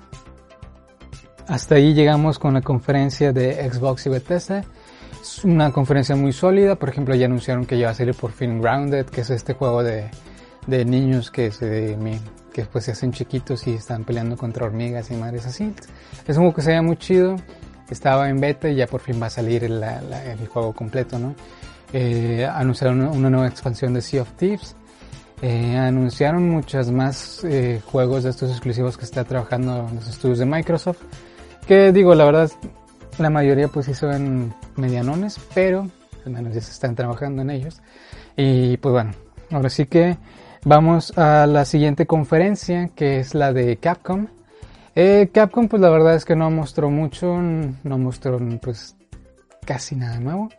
hasta 1.48 1.76
ahí 1.76 1.94
llegamos 1.94 2.38
con 2.38 2.54
la 2.54 2.62
conferencia 2.62 3.32
de 3.32 3.72
Xbox 3.72 4.08
y 4.08 4.10
Bethesda. 4.10 4.66
Es 5.22 5.46
una 5.46 5.72
conferencia 5.72 6.18
muy 6.18 6.34
sólida, 6.34 6.76
por 6.76 6.90
ejemplo 6.90 7.16
ya 7.16 7.28
anunciaron 7.28 7.66
que 7.66 7.80
ya 7.80 7.86
va 7.86 7.92
a 7.94 7.96
salir 7.96 8.14
por 8.14 8.34
fin 8.34 8.60
Grounded, 8.62 9.06
que 9.06 9.22
es 9.22 9.30
este 9.30 9.54
juego 9.54 9.84
de, 9.84 10.12
de 10.66 10.84
niños 10.84 11.32
que 11.32 11.50
se 11.50 11.96
que 12.58 12.62
después 12.62 12.86
se 12.86 12.92
hacen 12.92 13.12
chiquitos 13.12 13.68
y 13.68 13.76
están 13.76 14.04
peleando 14.04 14.36
contra 14.36 14.66
hormigas 14.66 15.12
y 15.12 15.14
madres 15.14 15.46
así. 15.46 15.72
Es 16.28 16.38
un 16.38 16.42
juego 16.42 16.56
que 16.56 16.64
se 16.64 16.72
ve 16.72 16.82
muy 16.82 16.98
chido, 16.98 17.36
estaba 17.88 18.30
en 18.30 18.42
beta 18.42 18.68
y 18.68 18.74
ya 18.78 18.88
por 18.88 19.00
fin 19.00 19.22
va 19.22 19.28
a 19.28 19.30
salir 19.30 19.64
el, 19.64 20.48
juego 20.48 20.74
completo. 20.74 21.20
Eh, 21.94 22.50
anunciaron 22.52 23.02
una 23.02 23.30
nueva 23.30 23.48
expansión 23.48 23.94
de 23.94 24.02
Sea 24.02 24.24
of 24.24 24.32
Thieves. 24.38 24.76
Eh, 25.44 25.78
anunciaron 25.78 26.50
muchas 26.50 26.90
más 26.90 27.44
eh, 27.44 27.80
juegos 27.86 28.24
de 28.24 28.32
estos 28.32 28.50
exclusivos 28.50 28.98
que 28.98 29.06
está 29.06 29.24
trabajando 29.24 29.88
en 29.88 29.98
los 29.98 30.08
estudios 30.08 30.40
de 30.40 30.48
Microsoft. 30.48 31.04
Que 31.68 31.92
digo, 31.92 32.16
la 32.16 32.26
verdad, 32.26 32.50
la 33.20 33.30
mayoría 33.30 33.68
pues 33.68 33.86
sí 33.86 33.94
son 33.94 34.52
medianones, 34.78 35.40
pero 35.54 35.88
al 36.26 36.32
menos 36.32 36.56
ya 36.56 36.62
se 36.62 36.72
están 36.72 36.96
trabajando 36.96 37.44
en 37.44 37.52
ellos. 37.52 37.84
Y 38.36 38.78
pues 38.78 38.94
bueno, 38.94 39.12
ahora 39.52 39.70
sí 39.70 39.86
que 39.86 40.18
vamos 40.66 41.18
a 41.18 41.46
la 41.48 41.66
siguiente 41.66 42.06
conferencia, 42.06 42.90
que 42.96 43.20
es 43.20 43.36
la 43.36 43.54
de 43.54 43.78
Capcom. 43.78 44.28
Eh, 44.96 45.30
Capcom 45.34 45.68
pues 45.68 45.82
la 45.82 45.90
verdad 45.90 46.16
es 46.16 46.26
que 46.26 46.36
no 46.36 46.50
mostró 46.50 46.90
mucho, 46.90 47.38
no 47.38 47.98
mostró 47.98 48.40
pues 48.62 48.96
casi 49.66 49.96
nada 49.96 50.20
nuevo. 50.20 50.50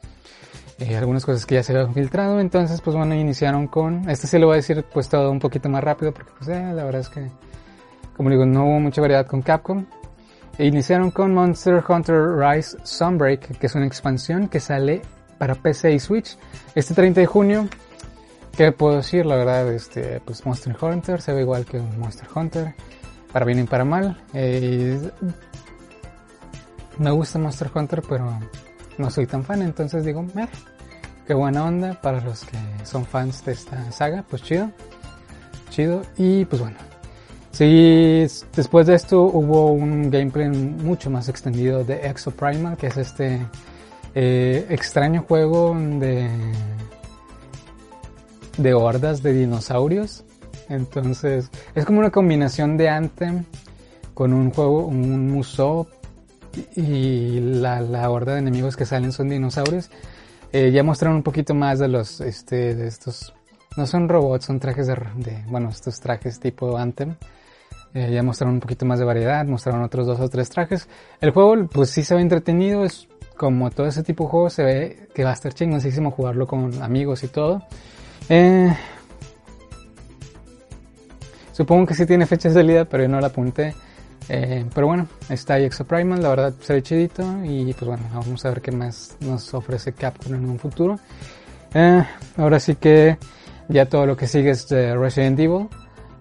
Eh, 0.78 0.96
algunas 0.96 1.24
cosas 1.24 1.44
que 1.44 1.56
ya 1.56 1.62
se 1.64 1.72
habían 1.72 1.92
filtrado, 1.92 2.38
entonces 2.38 2.80
pues 2.80 2.94
bueno, 2.96 3.14
iniciaron 3.14 3.66
con, 3.66 4.08
este 4.08 4.28
sí 4.28 4.38
lo 4.38 4.46
voy 4.46 4.54
a 4.54 4.56
decir 4.56 4.84
pues 4.92 5.08
todo 5.08 5.32
un 5.32 5.40
poquito 5.40 5.68
más 5.68 5.82
rápido 5.82 6.12
porque 6.12 6.30
pues 6.38 6.48
eh, 6.50 6.72
la 6.72 6.84
verdad 6.84 7.00
es 7.00 7.08
que 7.08 7.28
como 8.16 8.30
digo 8.30 8.46
no 8.46 8.64
hubo 8.64 8.80
mucha 8.80 9.00
variedad 9.00 9.26
con 9.26 9.42
Capcom. 9.42 9.86
Iniciaron 10.58 11.12
con 11.12 11.32
Monster 11.32 11.84
Hunter 11.88 12.36
Rise 12.36 12.76
Sunbreak, 12.82 13.58
que 13.58 13.66
es 13.66 13.74
una 13.76 13.86
expansión 13.86 14.48
que 14.48 14.58
sale 14.58 15.02
para 15.38 15.54
PC 15.54 15.92
y 15.92 16.00
Switch 16.00 16.36
este 16.74 16.94
30 16.94 17.20
de 17.20 17.26
junio. 17.26 17.68
¿Qué 18.58 18.72
puedo 18.72 18.96
decir? 18.96 19.24
La 19.24 19.36
verdad, 19.36 19.72
este, 19.72 20.20
pues 20.24 20.44
Monster 20.44 20.76
Hunter 20.80 21.22
se 21.22 21.32
ve 21.32 21.42
igual 21.42 21.64
que 21.64 21.78
un 21.78 21.96
Monster 22.00 22.26
Hunter, 22.34 22.74
para 23.32 23.44
bien 23.44 23.60
y 23.60 23.62
para 23.62 23.84
mal. 23.84 24.20
Eh, 24.34 24.98
me 26.98 27.12
gusta 27.12 27.38
Monster 27.38 27.70
Hunter, 27.72 28.02
pero 28.08 28.36
no 28.98 29.10
soy 29.10 29.28
tan 29.28 29.44
fan, 29.44 29.62
entonces 29.62 30.04
digo, 30.04 30.24
meh, 30.34 30.48
qué 31.24 31.34
buena 31.34 31.66
onda 31.66 32.00
para 32.02 32.20
los 32.20 32.44
que 32.46 32.58
son 32.84 33.06
fans 33.06 33.44
de 33.44 33.52
esta 33.52 33.92
saga, 33.92 34.24
pues 34.28 34.42
chido, 34.42 34.72
chido. 35.70 36.02
Y 36.16 36.44
pues 36.44 36.60
bueno, 36.60 36.78
Sí, 37.52 38.26
después 38.56 38.88
de 38.88 38.96
esto 38.96 39.22
hubo 39.22 39.70
un 39.70 40.10
gameplay 40.10 40.48
mucho 40.48 41.10
más 41.10 41.28
extendido 41.28 41.84
de 41.84 42.08
Exo 42.08 42.32
Primal, 42.32 42.76
que 42.76 42.88
es 42.88 42.96
este 42.96 43.38
eh, 44.16 44.66
extraño 44.68 45.22
juego 45.22 45.76
de, 45.78 46.28
de 48.58 48.74
hordas 48.74 49.22
de 49.22 49.32
dinosaurios. 49.32 50.24
Entonces, 50.68 51.50
es 51.74 51.84
como 51.86 52.00
una 52.00 52.10
combinación 52.10 52.76
de 52.76 52.90
Anthem 52.90 53.44
con 54.12 54.34
un 54.34 54.50
juego, 54.50 54.86
un 54.86 55.28
museo 55.28 55.86
y 56.76 57.40
la, 57.40 57.80
la 57.80 58.10
horda 58.10 58.34
de 58.34 58.40
enemigos 58.40 58.76
que 58.76 58.84
salen 58.84 59.12
son 59.12 59.28
dinosaurios. 59.28 59.90
Eh, 60.52 60.70
ya 60.72 60.82
mostraron 60.82 61.16
un 61.16 61.22
poquito 61.22 61.54
más 61.54 61.78
de 61.78 61.88
los, 61.88 62.20
este, 62.20 62.74
de 62.74 62.86
estos, 62.86 63.34
no 63.76 63.86
son 63.86 64.08
robots, 64.08 64.46
son 64.46 64.58
trajes 64.58 64.86
de, 64.86 64.94
de 65.16 65.44
bueno, 65.48 65.68
estos 65.68 66.00
trajes 66.00 66.40
tipo 66.40 66.76
Anthem. 66.76 67.16
Eh, 67.94 68.10
ya 68.12 68.22
mostraron 68.22 68.54
un 68.54 68.60
poquito 68.60 68.84
más 68.84 68.98
de 68.98 69.04
variedad, 69.04 69.46
mostraron 69.46 69.82
otros 69.82 70.06
dos 70.06 70.20
o 70.20 70.28
tres 70.28 70.50
trajes. 70.50 70.88
El 71.20 71.30
juego, 71.30 71.66
pues 71.68 71.90
sí 71.90 72.02
se 72.02 72.14
ve 72.14 72.20
entretenido, 72.20 72.84
es 72.84 73.08
como 73.36 73.70
todo 73.70 73.86
ese 73.86 74.02
tipo 74.02 74.24
de 74.24 74.30
juego, 74.30 74.50
se 74.50 74.64
ve 74.64 75.08
que 75.14 75.24
va 75.24 75.30
a 75.30 75.34
estar 75.34 75.54
chingoncísimo 75.54 76.10
jugarlo 76.10 76.46
con 76.46 76.82
amigos 76.82 77.22
y 77.22 77.28
todo. 77.28 77.62
Eh, 78.28 78.76
supongo 81.52 81.86
que 81.86 81.94
sí 81.94 82.06
tiene 82.06 82.26
fecha 82.26 82.48
de 82.48 82.54
salida, 82.54 82.84
pero 82.84 83.04
yo 83.04 83.08
no 83.08 83.20
la 83.20 83.28
apunté. 83.28 83.74
Eh, 84.28 84.66
pero 84.74 84.86
bueno, 84.86 85.08
está 85.30 85.58
Exoprimal, 85.58 86.22
la 86.22 86.28
verdad 86.28 86.54
se 86.60 86.74
ve 86.74 86.82
chidito 86.82 87.24
y 87.44 87.72
pues 87.72 87.86
bueno, 87.86 88.02
vamos 88.12 88.44
a 88.44 88.50
ver 88.50 88.60
qué 88.60 88.70
más 88.70 89.16
nos 89.20 89.54
ofrece 89.54 89.92
Capcom 89.92 90.34
en 90.34 90.44
un 90.48 90.58
futuro. 90.58 90.98
ahora 92.36 92.60
sí 92.60 92.74
que 92.74 93.16
ya 93.68 93.86
todo 93.86 94.04
lo 94.04 94.16
que 94.16 94.26
sigue 94.26 94.50
es 94.50 94.68
de 94.68 94.94
Resident 94.94 95.38
Evil 95.40 95.68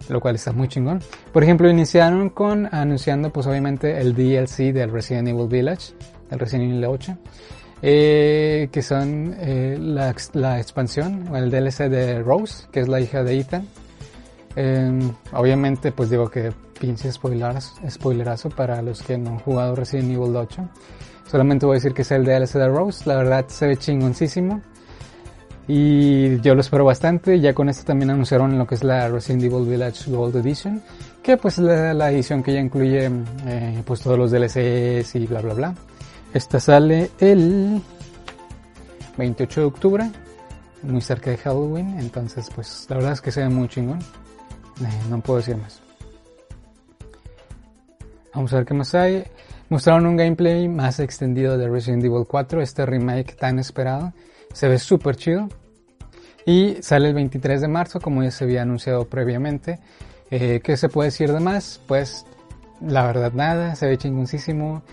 lo 0.09 0.21
cual 0.21 0.35
está 0.35 0.51
muy 0.51 0.67
chingón. 0.67 1.01
Por 1.33 1.43
ejemplo, 1.43 1.69
iniciaron 1.69 2.29
con 2.29 2.73
anunciando 2.73 3.31
pues 3.31 3.47
obviamente 3.47 3.99
el 3.99 4.13
DLC 4.13 4.73
del 4.73 4.91
Resident 4.91 5.27
Evil 5.27 5.47
Village, 5.47 5.93
del 6.29 6.39
Resident 6.39 6.71
Evil 6.71 6.85
8, 6.85 7.17
eh, 7.81 8.69
que 8.71 8.81
son 8.81 9.35
eh, 9.39 9.77
la, 9.79 10.15
la, 10.33 10.59
expansión, 10.59 11.35
el 11.35 11.51
DLC 11.51 11.89
de 11.89 12.21
Rose, 12.23 12.67
que 12.71 12.79
es 12.79 12.87
la 12.87 12.99
hija 12.99 13.23
de 13.23 13.39
Ethan. 13.39 13.67
Em, 14.55 15.11
obviamente 15.33 15.91
pues 15.91 16.09
digo 16.09 16.29
que 16.29 16.51
pinche 16.79 17.11
spoilerazo, 17.11 17.75
spoilerazo 17.87 18.49
para 18.49 18.81
los 18.81 19.03
que 19.03 19.17
no 19.17 19.31
han 19.31 19.39
jugado 19.39 19.75
Resident 19.75 20.11
Evil 20.11 20.35
8. 20.35 20.67
Solamente 21.29 21.65
voy 21.65 21.75
a 21.75 21.77
decir 21.77 21.93
que 21.93 22.01
es 22.01 22.11
el 22.11 22.25
DLC 22.25 22.53
de 22.53 22.67
Rose, 22.67 23.03
la 23.05 23.17
verdad 23.17 23.45
se 23.47 23.67
ve 23.67 23.77
chingoncísimo. 23.77 24.61
Y 25.67 26.39
yo 26.39 26.55
lo 26.55 26.61
espero 26.61 26.85
bastante. 26.85 27.39
Ya 27.41 27.53
con 27.53 27.67
esto 27.67 27.83
también 27.83 28.09
anunciaron 28.09 28.57
lo 28.57 28.65
que 28.65 28.75
es 28.75 28.83
la 28.83 29.09
Resident 29.09 29.43
Evil 29.43 29.67
Village 29.67 30.09
Gold 30.09 30.37
Edition. 30.37 30.81
Que 31.21 31.35
pues 31.35 31.57
la, 31.57 31.93
la 31.93 32.09
edición 32.09 32.41
que 32.41 32.53
ya 32.53 32.59
incluye 32.61 33.11
eh, 33.45 33.83
pues 33.85 33.99
todos 33.99 34.17
los 34.17 34.31
DLCs 34.31 35.15
y 35.15 35.27
bla 35.27 35.41
bla 35.41 35.53
bla. 35.53 35.75
Esta 36.33 36.59
sale 36.59 37.11
el 37.19 37.81
28 39.17 39.61
de 39.61 39.65
octubre. 39.65 40.11
Muy 40.83 41.01
cerca 41.01 41.31
de 41.31 41.37
Halloween. 41.37 41.99
Entonces 41.99 42.49
pues 42.53 42.85
la 42.89 42.97
verdad 42.97 43.13
es 43.13 43.21
que 43.21 43.31
se 43.31 43.41
ve 43.41 43.49
muy 43.49 43.67
chingón. 43.67 43.99
Eh, 43.99 45.09
no 45.09 45.19
puedo 45.21 45.39
decir 45.39 45.57
más. 45.57 45.81
Vamos 48.33 48.53
a 48.53 48.57
ver 48.57 48.65
qué 48.65 48.73
más 48.73 48.93
hay. 48.93 49.23
Mostraron 49.69 50.05
un 50.05 50.15
gameplay 50.15 50.67
más 50.67 50.99
extendido 50.99 51.57
de 51.57 51.67
Resident 51.67 52.03
Evil 52.05 52.25
4, 52.27 52.61
este 52.61 52.85
remake 52.85 53.35
tan 53.35 53.59
esperado. 53.59 54.13
Se 54.53 54.67
ve 54.67 54.79
súper 54.79 55.15
chido. 55.15 55.49
Y 56.45 56.77
sale 56.81 57.09
el 57.09 57.13
23 57.13 57.59
de 57.59 57.67
marzo, 57.67 57.99
como 57.99 58.23
ya 58.23 58.31
se 58.31 58.45
había 58.45 58.61
anunciado 58.61 59.05
previamente. 59.05 59.79
Eh, 60.31 60.61
¿Qué 60.63 60.77
se 60.77 60.87
puede 60.87 61.07
decir 61.07 61.33
de 61.33 61.39
más? 61.39 61.81
Pues 61.87 62.25
la 62.79 63.05
verdad 63.05 63.33
nada, 63.33 63.75
se 63.75 63.87
ve 63.87 63.97
chingoncísimo. 63.97 64.83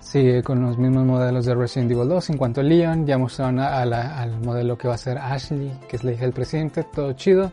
Sigue 0.00 0.42
con 0.42 0.62
los 0.62 0.78
mismos 0.78 1.04
modelos 1.04 1.44
de 1.44 1.54
Resident 1.54 1.92
Evil 1.92 2.08
2. 2.08 2.30
En 2.30 2.38
cuanto 2.38 2.60
a 2.60 2.64
Leon, 2.64 3.06
ya 3.06 3.18
mostraron 3.18 3.58
al 3.58 4.40
modelo 4.40 4.76
que 4.76 4.88
va 4.88 4.94
a 4.94 4.98
ser 4.98 5.18
Ashley, 5.18 5.78
que 5.88 5.96
es 5.96 6.04
la 6.04 6.12
hija 6.12 6.22
del 6.22 6.32
presidente, 6.32 6.84
todo 6.84 7.12
chido. 7.12 7.52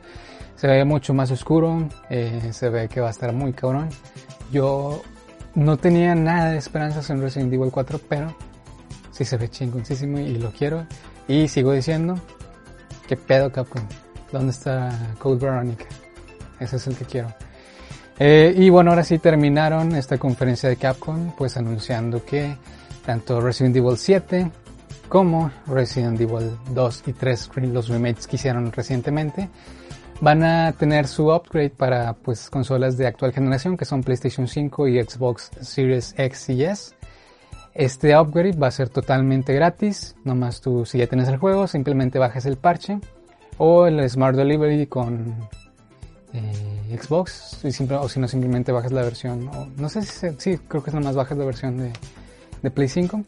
Se 0.56 0.68
ve 0.68 0.84
mucho 0.86 1.14
más 1.14 1.30
oscuro, 1.30 1.88
eh, 2.10 2.50
se 2.52 2.70
ve 2.70 2.88
que 2.88 3.00
va 3.02 3.08
a 3.08 3.12
estar 3.12 3.32
muy 3.34 3.54
cabrón. 3.54 3.90
Yo 4.52 5.02
no 5.56 5.78
tenía 5.78 6.16
nada 6.16 6.52
de 6.52 6.58
esperanzas 6.58 7.10
en 7.10 7.22
Resident 7.22 7.54
Evil 7.54 7.70
4, 7.70 8.00
pero 8.08 8.36
sí 9.12 9.26
se 9.26 9.38
ve 9.38 9.50
chingoncísimo 9.50 10.18
y 10.18 10.38
lo 10.38 10.52
quiero. 10.52 10.88
Y 11.28 11.48
sigo 11.50 11.74
diciendo, 11.74 12.16
¿qué 13.08 13.18
pedo 13.18 13.52
Capcom? 13.52 13.84
¿Dónde 14.32 14.52
está 14.52 14.90
Code 15.20 15.46
Veronica? 15.46 15.86
Ese 16.60 16.78
es 16.78 16.88
el 16.88 16.96
que 16.96 17.06
quiero. 17.06 17.28
Eh, 18.20 18.54
y 18.58 18.70
bueno, 18.70 18.92
ahora 18.92 19.04
sí 19.04 19.20
terminaron 19.20 19.96
esta 19.96 20.18
conferencia 20.18 20.70
de 20.70 20.78
Capcom, 20.78 21.34
pues 21.38 21.56
anunciando 21.58 22.26
que 22.26 22.56
tanto 23.06 23.40
Resident 23.40 23.76
Evil 23.76 23.98
7 23.98 24.52
como 25.08 25.52
Resident 25.68 26.20
Evil 26.20 26.58
2 26.72 27.04
y 27.08 27.14
3, 27.14 27.50
los 27.72 27.88
remakes 27.88 28.28
que 28.28 28.36
hicieron 28.36 28.72
recientemente, 28.72 29.50
van 30.20 30.44
a 30.44 30.74
tener 30.74 31.08
su 31.08 31.32
upgrade 31.32 31.70
para 31.70 32.14
pues 32.14 32.50
consolas 32.50 32.98
de 32.98 33.08
actual 33.08 33.34
generación 33.34 33.78
que 33.78 33.86
son 33.86 34.04
PlayStation 34.04 34.48
5 34.48 34.88
y 34.88 35.04
Xbox 35.04 35.52
Series 35.62 36.16
X 36.18 36.50
y 36.50 36.64
S. 36.64 36.96
Este 37.74 38.18
upgrade 38.18 38.58
va 38.58 38.68
a 38.68 38.72
ser 38.72 38.90
totalmente 38.90 39.54
gratis, 39.54 40.16
nomás 40.24 40.62
tú 40.62 40.86
si 40.86 40.98
ya 40.98 41.08
tienes 41.08 41.28
el 41.30 41.38
juego 41.38 41.68
simplemente 41.68 42.18
bajas 42.18 42.48
el 42.48 42.58
parche 42.58 43.00
o 43.60 43.86
el 43.86 44.10
Smart 44.10 44.36
Delivery 44.36 44.88
con 44.88 45.36
eh, 46.34 46.67
Xbox 46.96 47.64
o 47.64 48.10
si 48.10 48.20
no 48.20 48.28
simplemente 48.28 48.72
bajas 48.72 48.92
la 48.92 49.02
versión, 49.04 49.48
o, 49.50 49.68
no 49.78 49.90
sé 49.90 50.02
si 50.04 50.28
sí, 50.38 50.60
creo 50.68 50.84
que 50.84 50.90
es 50.90 50.94
nomás 50.94 51.16
bajas 51.16 51.38
la 51.38 51.46
versión 51.46 51.78
de, 51.78 51.92
de 52.62 52.72
Play 52.72 52.88
5 52.88 53.24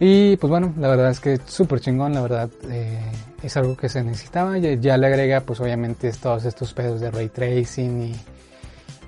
y 0.00 0.36
pues 0.36 0.50
bueno, 0.50 0.72
la 0.78 0.88
verdad 0.88 1.10
es 1.10 1.20
que 1.20 1.38
súper 1.46 1.80
chingón, 1.80 2.14
la 2.14 2.22
verdad 2.22 2.50
eh, 2.70 3.00
es 3.42 3.56
algo 3.56 3.76
que 3.76 3.88
se 3.88 4.02
necesitaba, 4.04 4.58
ya, 4.58 4.74
ya, 4.74 4.96
le 4.96 5.06
agrega 5.06 5.40
pues 5.40 5.60
obviamente 5.60 6.12
todos 6.12 6.44
estos 6.44 6.72
pedos 6.72 7.00
de 7.00 7.10
ray 7.10 7.28
tracing 7.28 8.02
y 8.02 8.14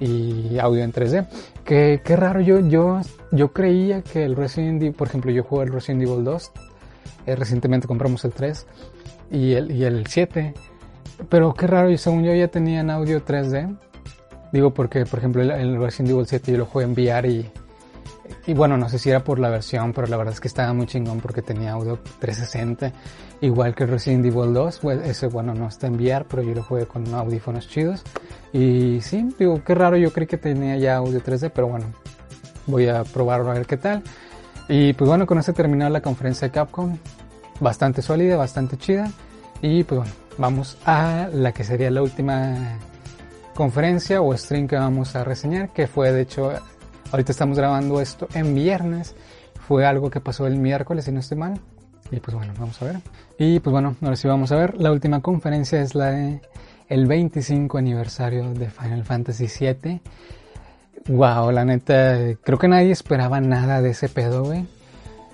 y 0.00 0.58
audio 0.58 0.82
en 0.82 0.92
3D. 0.92 1.26
Qué, 1.64 2.00
qué 2.02 2.16
raro, 2.16 2.40
yo, 2.40 2.60
yo, 2.60 3.00
yo 3.30 3.52
creía 3.52 4.02
que 4.02 4.24
el 4.24 4.34
Resident 4.34 4.82
Evil, 4.82 4.94
por 4.94 5.08
ejemplo, 5.08 5.30
yo 5.30 5.44
jugué 5.44 5.64
el 5.64 5.72
Resident 5.72 6.02
Evil 6.02 6.24
2, 6.24 6.52
eh, 7.26 7.36
recientemente 7.36 7.86
compramos 7.86 8.24
el 8.24 8.32
3 8.32 8.66
y 9.30 9.52
el, 9.52 9.70
y 9.70 9.84
el 9.84 10.06
7, 10.06 10.54
pero 11.28 11.54
qué 11.54 11.66
raro, 11.66 11.96
según 11.98 12.24
yo 12.24 12.34
ya 12.34 12.48
tenían 12.48 12.90
audio 12.90 13.24
3D. 13.24 13.76
Digo 14.52 14.72
porque, 14.72 15.06
por 15.06 15.18
ejemplo, 15.18 15.42
el, 15.42 15.78
Resident 15.78 16.10
Evil 16.10 16.26
7 16.26 16.52
yo 16.52 16.58
lo 16.58 16.66
jugué 16.66 16.84
en 16.84 16.92
VR 16.92 17.28
y 17.28 17.50
y 18.46 18.54
bueno, 18.54 18.76
no 18.76 18.88
sé 18.88 18.98
si 18.98 19.10
era 19.10 19.22
por 19.22 19.38
la 19.38 19.48
versión, 19.48 19.92
pero 19.92 20.06
la 20.06 20.16
verdad 20.16 20.34
es 20.34 20.40
que 20.40 20.48
estaba 20.48 20.72
muy 20.72 20.86
chingón 20.86 21.20
porque 21.20 21.42
tenía 21.42 21.72
audio 21.72 21.98
360, 22.18 22.92
igual 23.40 23.74
que 23.74 23.86
Resident 23.86 24.24
Evil 24.26 24.52
2. 24.52 24.78
Pues 24.80 25.06
ese, 25.06 25.26
bueno, 25.26 25.54
no 25.54 25.68
está 25.68 25.86
en 25.86 25.96
pero 25.96 26.42
yo 26.42 26.54
lo 26.54 26.62
jugué 26.62 26.86
con 26.86 27.12
audífonos 27.14 27.68
chidos. 27.68 28.02
Y 28.52 29.00
sí, 29.02 29.28
digo, 29.38 29.62
qué 29.64 29.74
raro, 29.74 29.96
yo 29.96 30.12
creí 30.12 30.26
que 30.26 30.38
tenía 30.38 30.76
ya 30.76 30.96
audio 30.96 31.22
3D, 31.22 31.50
pero 31.54 31.68
bueno, 31.68 31.86
voy 32.66 32.88
a 32.88 33.04
probarlo 33.04 33.50
a 33.50 33.54
ver 33.54 33.66
qué 33.66 33.76
tal. 33.76 34.02
Y 34.68 34.92
pues 34.94 35.08
bueno, 35.08 35.26
con 35.26 35.38
eso 35.38 35.52
terminó 35.52 35.88
la 35.88 36.00
conferencia 36.00 36.48
de 36.48 36.52
Capcom. 36.52 36.96
Bastante 37.60 38.02
sólida, 38.02 38.36
bastante 38.36 38.78
chida. 38.78 39.10
Y 39.60 39.84
pues 39.84 40.00
bueno, 40.00 40.12
vamos 40.38 40.76
a 40.84 41.28
la 41.32 41.52
que 41.52 41.64
sería 41.64 41.90
la 41.90 42.02
última 42.02 42.78
conferencia 43.54 44.22
o 44.22 44.36
stream 44.36 44.66
que 44.66 44.76
vamos 44.76 45.14
a 45.16 45.24
reseñar, 45.24 45.72
que 45.72 45.86
fue 45.86 46.12
de 46.12 46.22
hecho 46.22 46.52
Ahorita 47.12 47.32
estamos 47.32 47.58
grabando 47.58 48.00
esto 48.00 48.28
en 48.34 48.54
viernes. 48.54 49.16
Fue 49.66 49.84
algo 49.84 50.10
que 50.10 50.20
pasó 50.20 50.46
el 50.46 50.56
miércoles, 50.56 51.04
si 51.04 51.12
no 51.12 51.20
estoy 51.20 51.38
mal. 51.38 51.60
Y 52.10 52.20
pues 52.20 52.36
bueno, 52.36 52.52
vamos 52.58 52.80
a 52.82 52.84
ver. 52.84 53.00
Y 53.38 53.58
pues 53.60 53.72
bueno, 53.72 53.96
ahora 54.00 54.16
sí 54.16 54.28
vamos 54.28 54.52
a 54.52 54.56
ver. 54.56 54.80
La 54.80 54.92
última 54.92 55.20
conferencia 55.20 55.80
es 55.80 55.94
la 55.94 56.10
de 56.12 56.40
el 56.88 57.06
25 57.06 57.78
aniversario 57.78 58.52
de 58.54 58.70
Final 58.70 59.04
Fantasy 59.04 59.46
VII. 59.46 60.00
Wow, 61.08 61.50
la 61.50 61.64
neta, 61.64 62.16
creo 62.42 62.58
que 62.58 62.68
nadie 62.68 62.92
esperaba 62.92 63.40
nada 63.40 63.80
de 63.80 63.90
ese 63.90 64.08
pedo, 64.08 64.44
güey. 64.44 64.66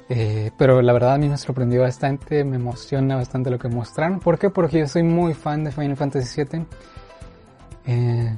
Eh, 0.09 0.51
pero 0.57 0.83
la 0.83 0.93
verdad 0.93 1.15
a 1.15 1.19
mí 1.19 1.29
me 1.29 1.37
sorprendió 1.37 1.83
bastante, 1.83 2.45
me 2.45 2.57
emociona 2.57 3.17
bastante 3.17 3.51
lo 3.51 3.59
que 3.59 3.69
mostraron. 3.69 4.21
¿Por 4.21 4.39
qué? 4.39 4.51
Porque 4.51 4.79
yo 4.81 4.87
soy 4.87 5.03
muy 5.03 5.35
fan 5.35 5.65
de 5.65 5.73
Final 5.73 5.97
Fantasy 5.97 6.43
VII. 6.45 6.67
Eh, 7.87 8.37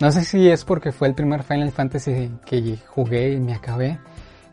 No 0.00 0.10
sé 0.10 0.24
si 0.24 0.48
es 0.48 0.64
porque 0.64 0.90
fue 0.92 1.08
el 1.08 1.14
primer 1.14 1.42
Final 1.44 1.70
Fantasy 1.70 2.30
que 2.44 2.76
jugué 2.88 3.32
y 3.32 3.40
me 3.40 3.54
acabé, 3.54 3.98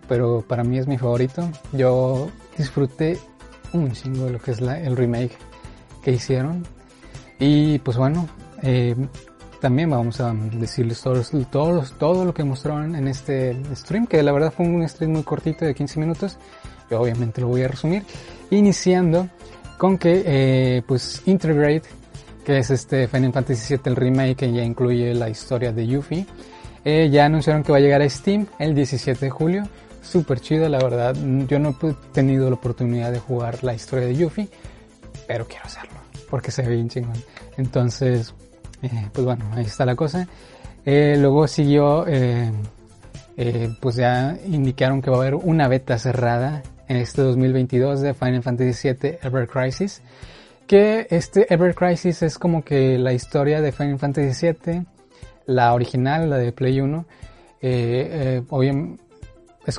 pero 0.07 0.43
para 0.47 0.63
mí 0.63 0.77
es 0.77 0.87
mi 0.87 0.97
favorito. 0.97 1.49
Yo 1.71 2.29
disfruté 2.57 3.17
un 3.73 3.91
chingo 3.91 4.25
de 4.25 4.31
lo 4.31 4.39
que 4.39 4.51
es 4.51 4.59
el 4.61 4.95
remake 4.95 5.35
que 6.03 6.11
hicieron. 6.11 6.63
Y 7.39 7.79
pues 7.79 7.97
bueno, 7.97 8.27
eh, 8.61 8.95
también 9.59 9.89
vamos 9.89 10.19
a 10.21 10.33
decirles 10.33 11.01
todos, 11.01 11.31
todos, 11.51 11.93
todo 11.93 12.25
lo 12.25 12.33
que 12.33 12.43
mostraron 12.43 12.95
en 12.95 13.07
este 13.07 13.57
stream, 13.75 14.07
que 14.07 14.23
la 14.23 14.31
verdad 14.31 14.53
fue 14.55 14.65
un 14.65 14.87
stream 14.87 15.11
muy 15.11 15.23
cortito 15.23 15.65
de 15.65 15.75
15 15.75 15.99
minutos. 15.99 16.37
Yo 16.89 17.01
obviamente 17.01 17.41
lo 17.41 17.47
voy 17.47 17.63
a 17.63 17.67
resumir. 17.67 18.03
Iniciando 18.51 19.29
con 19.77 19.97
que 19.97 20.23
eh, 20.25 20.81
pues 20.87 21.21
Integrate, 21.25 21.83
que 22.43 22.59
es 22.59 22.69
este 22.69 23.07
Final 23.07 23.33
Fantasy 23.33 23.75
VII 23.75 23.81
el 23.85 23.95
remake 23.95 24.35
que 24.35 24.51
ya 24.51 24.63
incluye 24.63 25.13
la 25.13 25.29
historia 25.29 25.71
de 25.71 25.85
Yuffie, 25.85 26.25
eh, 26.85 27.09
ya 27.11 27.25
anunciaron 27.25 27.63
que 27.63 27.71
va 27.71 27.77
a 27.77 27.81
llegar 27.81 28.01
a 28.01 28.09
Steam 28.09 28.47
el 28.57 28.73
17 28.73 29.25
de 29.25 29.29
julio. 29.29 29.63
Súper 30.01 30.39
chido, 30.39 30.67
la 30.69 30.79
verdad. 30.79 31.15
Yo 31.47 31.59
no 31.59 31.77
he 31.83 31.93
tenido 32.13 32.49
la 32.49 32.55
oportunidad 32.55 33.11
de 33.11 33.19
jugar 33.19 33.63
la 33.63 33.73
historia 33.73 34.07
de 34.07 34.15
Yuffie, 34.15 34.47
pero 35.27 35.45
quiero 35.45 35.65
hacerlo 35.65 35.99
porque 36.29 36.51
se 36.51 36.61
ve 36.63 36.75
bien 36.75 36.89
chingón. 36.89 37.21
Entonces, 37.57 38.33
eh, 38.81 39.09
pues 39.11 39.25
bueno, 39.25 39.45
ahí 39.53 39.65
está 39.65 39.85
la 39.85 39.95
cosa. 39.95 40.27
Eh, 40.85 41.15
luego 41.19 41.47
siguió, 41.47 42.05
eh, 42.07 42.51
pues 43.79 43.95
ya 43.95 44.37
indicaron 44.47 45.01
que 45.01 45.09
va 45.09 45.17
a 45.17 45.19
haber 45.21 45.35
una 45.35 45.67
beta 45.67 45.97
cerrada 45.97 46.61
en 46.87 46.97
este 46.97 47.21
2022 47.21 48.01
de 48.01 48.13
Final 48.13 48.43
Fantasy 48.43 48.89
VII 48.89 49.17
Ever 49.21 49.47
Crisis. 49.47 50.01
Que 50.67 51.07
este 51.09 51.51
Ever 51.53 51.73
Crisis 51.73 52.21
es 52.21 52.37
como 52.37 52.63
que 52.63 52.97
la 52.97 53.13
historia 53.13 53.61
de 53.61 53.71
Final 53.71 53.99
Fantasy 53.99 54.47
VII, 54.47 54.85
la 55.45 55.73
original, 55.73 56.29
la 56.29 56.37
de 56.37 56.51
Play 56.51 56.79
1. 56.79 57.05
es 57.61 58.43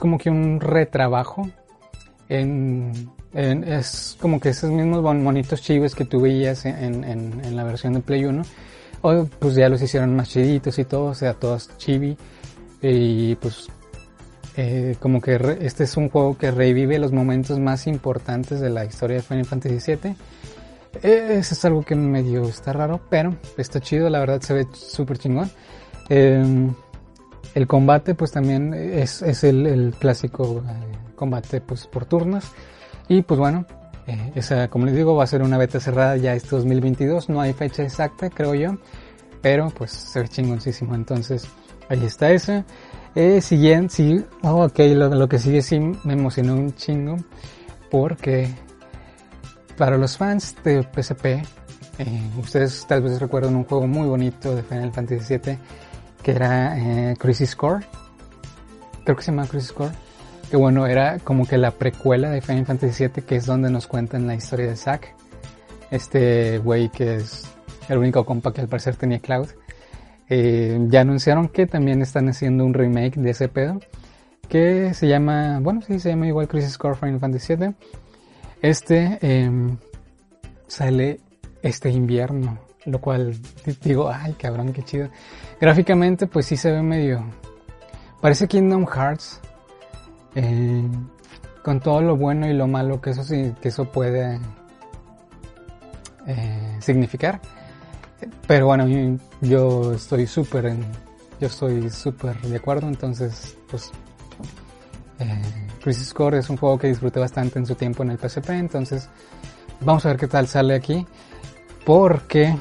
como 0.01 0.19
que 0.19 0.31
un 0.31 0.61
retrabajo 0.61 1.49
en, 2.29 3.11
es 3.33 4.17
como 4.21 4.41
que 4.41 4.51
esos 4.51 4.71
mismos 4.71 5.03
monitos 5.17 5.63
chivos 5.63 5.95
que 5.95 6.05
tú 6.05 6.21
veías 6.21 6.65
en, 6.65 7.05
en, 7.05 7.57
la 7.57 7.65
versión 7.65 7.95
de 7.95 8.01
Play 8.01 8.25
1 8.25 8.43
o 9.03 9.25
pues 9.39 9.55
ya 9.55 9.69
los 9.69 9.81
hicieron 9.83 10.15
más 10.15 10.29
chiditos 10.29 10.79
y 10.79 10.85
todo, 10.85 11.07
o 11.07 11.15
sea, 11.15 11.35
todos 11.35 11.71
chibi. 11.79 12.17
Y 12.83 13.35
pues 13.37 13.69
eh, 14.57 14.97
como 15.01 15.21
que 15.21 15.59
este 15.61 15.85
es 15.85 15.97
un 15.97 16.09
juego 16.09 16.37
que 16.37 16.51
revive 16.51 16.99
los 16.99 17.13
momentos 17.13 17.59
más 17.59 17.87
importantes 17.87 18.61
de 18.61 18.71
la 18.71 18.85
historia 18.85 19.17
de 19.17 19.23
Final 19.23 19.45
Fantasy 19.45 19.93
VII. 19.93 20.17
Eh, 21.03 21.37
eso 21.39 21.55
es 21.55 21.65
algo 21.65 21.83
que 21.83 21.95
medio 21.95 22.43
está 22.45 22.73
raro, 22.73 23.01
pero 23.09 23.35
está 23.57 23.81
chido, 23.81 24.11
la 24.11 24.19
verdad 24.19 24.41
se 24.41 24.55
ve 24.55 24.67
súper 24.73 25.19
chingón. 25.19 25.51
Em, 26.09 26.75
el 27.55 27.67
combate 27.67 28.15
pues 28.15 28.33
también 28.33 28.75
es, 28.75 29.23
es 29.23 29.45
el, 29.45 29.67
el, 29.67 29.95
clásico 29.99 30.63
eh, 30.69 31.13
combate 31.15 31.61
pues 31.61 31.87
por 31.87 32.05
turnos. 32.05 32.45
Y 33.09 33.23
pues 33.23 33.39
bueno, 33.39 33.67
esa, 34.35 34.69
como 34.69 34.87
les 34.87 34.95
digo, 34.95 35.15
va 35.15 35.25
a 35.25 35.27
ser 35.27 35.43
una 35.43 35.59
beta 35.59 35.81
cerrada 35.81 36.17
ya 36.17 36.35
este 36.35 36.51
2022. 36.51 37.29
No 37.29 37.41
hay 37.41 37.53
fecha 37.53 37.83
exacta, 37.83 38.31
creo 38.31 38.55
yo. 38.55 38.77
Pero 39.43 39.71
pues 39.71 39.91
se 39.93 40.21
ve 40.21 40.29
chingoncísimo. 40.29 40.95
Entonces, 40.95 41.47
ahí 41.89 42.05
está 42.05 42.31
eso. 42.31 42.65
Eh, 43.15 43.41
siguiente, 43.41 43.95
sí, 43.95 44.25
oh, 44.43 44.65
ok, 44.65 44.79
lo, 44.95 45.29
que 45.29 45.39
sigue 45.39 45.63
sí 45.63 45.79
me 45.79 46.13
emocionó 46.13 46.55
un 46.55 46.75
chingo. 46.75 47.17
Porque 47.91 48.49
para 49.77 49.97
los 49.97 50.17
fans 50.17 50.55
de 50.63 50.83
PSP, 50.83 51.27
eh, 51.27 51.43
ustedes 52.39 52.87
tal 52.87 53.03
vez 53.03 53.21
recuerdan 53.21 53.57
un 53.57 53.65
juego 53.65 53.87
muy 53.87 54.07
bonito 54.07 54.55
de 54.55 54.63
Final 54.63 54.93
Fantasy 54.93 55.39
VII 55.39 55.59
que 56.23 56.31
era 56.33 56.79
eh, 56.79 57.17
Crisis 57.19 57.57
Core. 57.57 57.85
Creo 59.05 59.17
que 59.17 59.23
se 59.23 59.33
llama 59.33 59.47
Crisis 59.47 59.73
Core 59.73 59.93
que 60.51 60.57
bueno, 60.57 60.87
era 60.87 61.19
como 61.21 61.47
que 61.47 61.57
la 61.57 61.71
precuela 61.71 62.29
de 62.31 62.41
Final 62.41 62.67
Fantasy 62.67 63.07
VII, 63.07 63.23
que 63.23 63.37
es 63.37 63.47
donde 63.47 63.71
nos 63.71 63.87
cuentan 63.87 64.27
la 64.27 64.35
historia 64.35 64.67
de 64.67 64.77
Zack, 64.77 65.15
este 65.91 66.59
güey 66.59 66.89
que 66.89 67.17
es 67.17 67.49
el 67.89 67.99
único 67.99 68.25
compa 68.25 68.53
que 68.53 68.61
al 68.61 68.69
parecer 68.69 68.97
tenía 68.97 69.21
Cloud. 69.21 69.49
Eh, 70.29 70.79
ya 70.89 71.01
anunciaron 71.01 71.49
que 71.49 71.67
también 71.67 72.03
están 72.03 72.29
haciendo 72.29 72.65
un 72.65 72.75
remake 72.75 73.17
de 73.17 73.31
ese 73.31 73.49
pedo, 73.49 73.81
que 74.49 74.93
se 74.95 75.07
llama, 75.07 75.61
bueno, 75.61 75.83
sí, 75.83 76.01
se 76.01 76.11
llama 76.11 76.27
igual 76.27 76.49
Crisis 76.49 76.77
Core 76.77 76.97
Final 76.97 77.21
Fantasy 77.21 77.55
VII. 77.55 77.75
Este 78.61 79.19
em, 79.23 79.77
sale 80.67 81.21
este 81.63 81.91
invierno, 81.91 82.59
lo 82.85 83.01
cual 83.01 83.37
digo, 83.83 84.11
ay 84.11 84.33
cabrón, 84.35 84.73
qué 84.73 84.83
chido. 84.83 85.09
Gráficamente, 85.61 86.27
pues 86.27 86.47
sí 86.47 86.57
se 86.57 86.73
ve 86.73 86.83
medio. 86.83 87.25
Parece 88.21 88.49
Kingdom 88.49 88.87
Hearts, 88.87 89.41
eh, 90.35 90.83
con 91.63 91.81
todo 91.81 92.01
lo 92.01 92.17
bueno 92.17 92.49
y 92.49 92.55
lo 92.55 92.67
malo 92.67 93.01
que 93.01 93.11
eso, 93.11 93.23
que 93.61 93.69
eso 93.69 93.85
puede 93.87 94.39
eh, 96.27 96.77
significar. 96.81 97.41
Pero 98.47 98.67
bueno, 98.67 98.87
yo 99.41 99.93
estoy 99.95 100.27
súper 100.27 100.77
yo 101.41 101.47
estoy 101.47 101.89
súper 101.91 102.39
de 102.43 102.57
acuerdo, 102.57 102.87
entonces 102.87 103.57
pues 103.71 103.91
eh, 105.19 105.43
Crisis 105.83 106.13
Core 106.13 106.39
es 106.39 106.51
un 106.51 106.59
juego 106.59 106.79
que 106.79 106.89
disfruté 106.89 107.19
bastante 107.19 107.59
en 107.59 107.67
su 107.67 107.75
tiempo 107.75 108.03
en 108.03 108.11
el 108.11 108.19
PSP, 108.19 108.51
entonces 108.51 109.09
vamos 109.81 110.05
a 110.05 110.11
ver 110.11 110.19
qué 110.19 110.27
tal 110.27 110.47
sale 110.47 110.75
aquí, 110.75 111.07
porque 111.87 112.55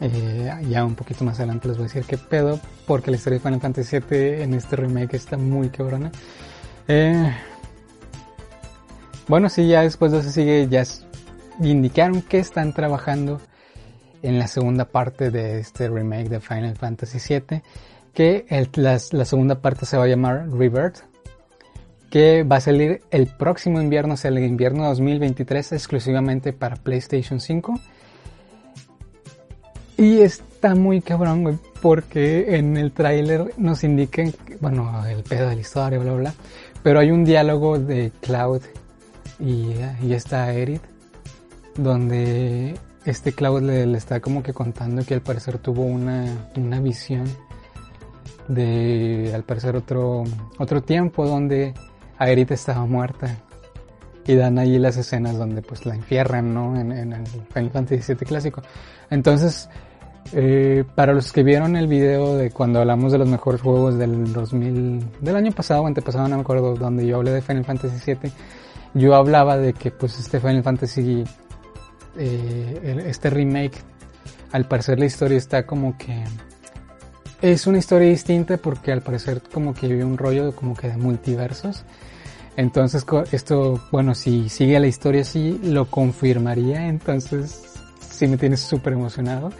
eh, 0.00 0.50
ya 0.68 0.84
un 0.84 0.96
poquito 0.96 1.24
más 1.24 1.38
adelante 1.38 1.68
les 1.68 1.76
voy 1.76 1.84
a 1.84 1.88
decir 1.88 2.04
qué 2.04 2.18
pedo, 2.18 2.58
porque 2.84 3.12
la 3.12 3.16
historia 3.16 3.38
de 3.38 3.44
Final 3.44 3.60
Fantasy 3.60 3.98
VII 3.98 4.42
en 4.42 4.54
este 4.54 4.74
remake 4.74 5.14
está 5.14 5.36
muy 5.36 5.68
cabrona. 5.68 6.10
Eh, 6.92 7.32
bueno, 9.28 9.48
sí, 9.48 9.68
ya 9.68 9.82
después 9.82 10.10
de 10.10 10.18
eso 10.18 10.30
sigue, 10.30 10.66
ya 10.68 10.82
indicaron 11.62 12.20
que 12.20 12.40
están 12.40 12.72
trabajando 12.72 13.40
en 14.22 14.40
la 14.40 14.48
segunda 14.48 14.86
parte 14.86 15.30
de 15.30 15.60
este 15.60 15.88
remake 15.88 16.28
de 16.28 16.40
Final 16.40 16.76
Fantasy 16.76 17.18
VII, 17.28 17.62
que 18.12 18.68
la, 18.74 18.98
segunda 18.98 19.60
parte 19.60 19.86
se 19.86 19.98
va 19.98 20.02
a 20.02 20.08
llamar 20.08 20.50
Rebirth, 20.50 21.04
que 22.10 22.42
va 22.42 22.56
a 22.56 22.60
salir 22.60 23.02
el 23.12 23.28
próximo 23.28 23.80
invierno, 23.80 24.14
o 24.14 24.16
sea, 24.16 24.32
el 24.32 24.40
invierno 24.40 24.84
2023, 24.86 25.70
exclusivamente 25.70 26.52
para 26.52 26.74
PlayStation 26.74 27.38
5. 27.38 27.78
Y 29.96 30.22
está 30.22 30.74
muy 30.74 31.02
cabrón, 31.02 31.44
güey, 31.44 31.58
porque 31.80 32.56
en 32.56 32.76
el 32.76 32.90
tráiler 32.90 33.52
nos 33.58 33.84
indican, 33.84 34.32
bueno, 34.60 35.06
el 35.06 35.22
pedo 35.22 35.50
de 35.50 35.54
la 35.54 35.60
historia, 35.60 35.98
bla, 36.00 36.14
bla, 36.14 36.34
pero 36.82 37.00
hay 37.00 37.10
un 37.10 37.24
diálogo 37.24 37.78
de 37.78 38.12
Cloud 38.20 38.62
y, 39.38 39.74
y 40.02 40.12
está 40.12 40.52
Eric, 40.52 40.82
donde 41.76 42.74
este 43.04 43.32
Cloud 43.32 43.62
le, 43.62 43.96
está 43.96 44.20
como 44.20 44.42
que 44.42 44.52
contando 44.52 45.04
que 45.04 45.14
al 45.14 45.22
parecer 45.22 45.58
tuvo 45.58 45.82
una, 45.84 46.48
una 46.56 46.80
visión 46.80 47.24
de 48.48 49.32
al 49.34 49.44
parecer 49.44 49.76
otro, 49.76 50.24
otro 50.58 50.82
tiempo 50.82 51.26
donde 51.26 51.74
Aerith 52.18 52.52
estaba 52.52 52.84
muerta. 52.86 53.36
Y 54.26 54.34
dan 54.34 54.58
ahí 54.58 54.78
las 54.78 54.96
escenas 54.96 55.38
donde 55.38 55.62
pues 55.62 55.86
la 55.86 55.94
enfierran, 55.94 56.52
¿no? 56.52 56.78
En, 56.78 56.92
en 56.92 57.12
el 57.14 57.26
Final 57.26 57.70
Fantasy 57.70 58.14
VII 58.14 58.26
clásico. 58.26 58.62
Entonces, 59.08 59.68
eh, 60.32 60.84
para 60.94 61.12
los 61.12 61.32
que 61.32 61.42
vieron 61.42 61.76
el 61.76 61.86
video 61.86 62.36
de 62.36 62.50
cuando 62.50 62.80
hablamos 62.80 63.12
de 63.12 63.18
los 63.18 63.28
mejores 63.28 63.60
juegos 63.60 63.98
del 63.98 64.32
2000, 64.32 65.04
del 65.20 65.36
año 65.36 65.52
pasado 65.52 65.82
o 65.82 65.86
antepasado, 65.86 66.28
no 66.28 66.36
me 66.36 66.42
acuerdo, 66.42 66.74
donde 66.74 67.06
yo 67.06 67.16
hablé 67.16 67.32
de 67.32 67.42
Final 67.42 67.64
Fantasy 67.64 68.14
VII, 68.14 68.32
yo 68.94 69.14
hablaba 69.14 69.56
de 69.56 69.72
que 69.72 69.90
pues 69.90 70.18
este 70.18 70.40
Final 70.40 70.62
Fantasy, 70.62 71.24
eh, 72.16 73.04
este 73.06 73.30
remake, 73.30 73.76
al 74.52 74.66
parecer 74.66 74.98
la 74.98 75.06
historia 75.06 75.38
está 75.38 75.64
como 75.64 75.96
que 75.96 76.24
es 77.42 77.66
una 77.66 77.78
historia 77.78 78.08
distinta 78.08 78.58
porque 78.58 78.92
al 78.92 79.00
parecer 79.00 79.40
como 79.52 79.72
que 79.74 79.86
hay 79.86 80.02
un 80.02 80.18
rollo 80.18 80.54
como 80.54 80.76
que 80.76 80.88
de 80.88 80.96
multiversos. 80.96 81.84
Entonces 82.56 83.06
esto, 83.32 83.80
bueno, 83.90 84.14
si 84.14 84.48
sigue 84.48 84.78
la 84.78 84.86
historia 84.86 85.22
así, 85.22 85.58
lo 85.62 85.86
confirmaría. 85.86 86.88
Entonces 86.88 87.62
sí 88.10 88.26
me 88.26 88.36
tiene 88.36 88.56
súper 88.56 88.92
emocionado. 88.92 89.50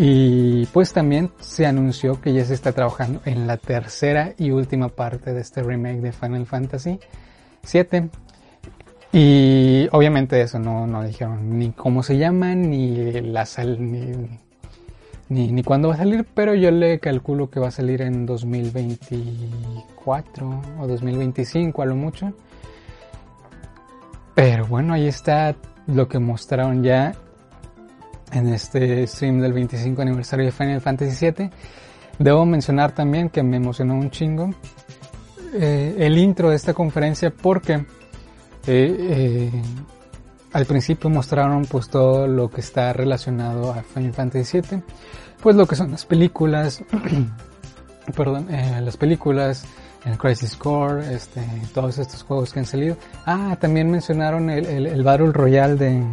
Y 0.00 0.66
pues 0.66 0.92
también 0.92 1.32
se 1.40 1.66
anunció 1.66 2.20
que 2.20 2.32
ya 2.32 2.44
se 2.44 2.54
está 2.54 2.70
trabajando 2.70 3.20
en 3.24 3.48
la 3.48 3.56
tercera 3.56 4.32
y 4.38 4.52
última 4.52 4.90
parte 4.90 5.34
de 5.34 5.40
este 5.40 5.60
remake 5.60 6.00
de 6.00 6.12
Final 6.12 6.46
Fantasy 6.46 7.00
VII. 7.72 8.08
Y 9.10 9.88
obviamente 9.90 10.40
eso 10.40 10.60
no, 10.60 10.86
no 10.86 11.02
dijeron 11.02 11.58
ni 11.58 11.72
cómo 11.72 12.04
se 12.04 12.16
llama, 12.16 12.54
ni 12.54 13.10
la 13.22 13.44
sal, 13.44 13.78
ni, 13.80 14.12
ni, 15.30 15.50
ni 15.50 15.64
cuándo 15.64 15.88
va 15.88 15.94
a 15.94 15.98
salir, 15.98 16.24
pero 16.32 16.54
yo 16.54 16.70
le 16.70 17.00
calculo 17.00 17.50
que 17.50 17.58
va 17.58 17.66
a 17.68 17.72
salir 17.72 18.02
en 18.02 18.24
2024 18.24 20.62
o 20.78 20.86
2025 20.86 21.82
a 21.82 21.86
lo 21.86 21.96
mucho. 21.96 22.34
Pero 24.36 24.64
bueno, 24.64 24.94
ahí 24.94 25.08
está 25.08 25.56
lo 25.88 26.06
que 26.06 26.20
mostraron 26.20 26.84
ya 26.84 27.16
en 28.32 28.48
este 28.48 29.06
stream 29.06 29.40
del 29.40 29.52
25 29.52 30.02
aniversario 30.02 30.46
de 30.46 30.52
Final 30.52 30.80
Fantasy 30.80 31.30
VII. 31.30 31.50
Debo 32.18 32.44
mencionar 32.44 32.92
también 32.92 33.28
que 33.28 33.42
me 33.42 33.56
emocionó 33.56 33.94
un 33.94 34.10
chingo 34.10 34.50
eh, 35.54 35.94
el 35.98 36.18
intro 36.18 36.50
de 36.50 36.56
esta 36.56 36.74
conferencia 36.74 37.30
porque 37.30 37.74
eh, 37.74 37.86
eh, 38.66 39.50
al 40.52 40.66
principio 40.66 41.08
mostraron 41.08 41.64
pues 41.64 41.88
todo 41.88 42.26
lo 42.26 42.50
que 42.50 42.60
está 42.60 42.92
relacionado 42.92 43.72
a 43.72 43.82
Final 43.82 44.12
Fantasy 44.12 44.60
VII, 44.60 44.82
pues 45.42 45.56
lo 45.56 45.66
que 45.66 45.76
son 45.76 45.90
las 45.90 46.04
películas, 46.04 46.82
perdón, 48.16 48.48
las 48.82 48.96
películas, 48.96 49.64
el 50.04 50.18
Crisis 50.18 50.56
Core, 50.56 51.14
este, 51.14 51.42
todos 51.72 51.98
estos 51.98 52.22
juegos 52.24 52.52
que 52.52 52.60
han 52.60 52.66
salido. 52.66 52.96
Ah, 53.24 53.56
también 53.60 53.90
mencionaron 53.90 54.50
el, 54.50 54.66
el, 54.66 54.86
el 54.86 55.02
Battle 55.02 55.32
Royale 55.32 55.76
de... 55.76 56.04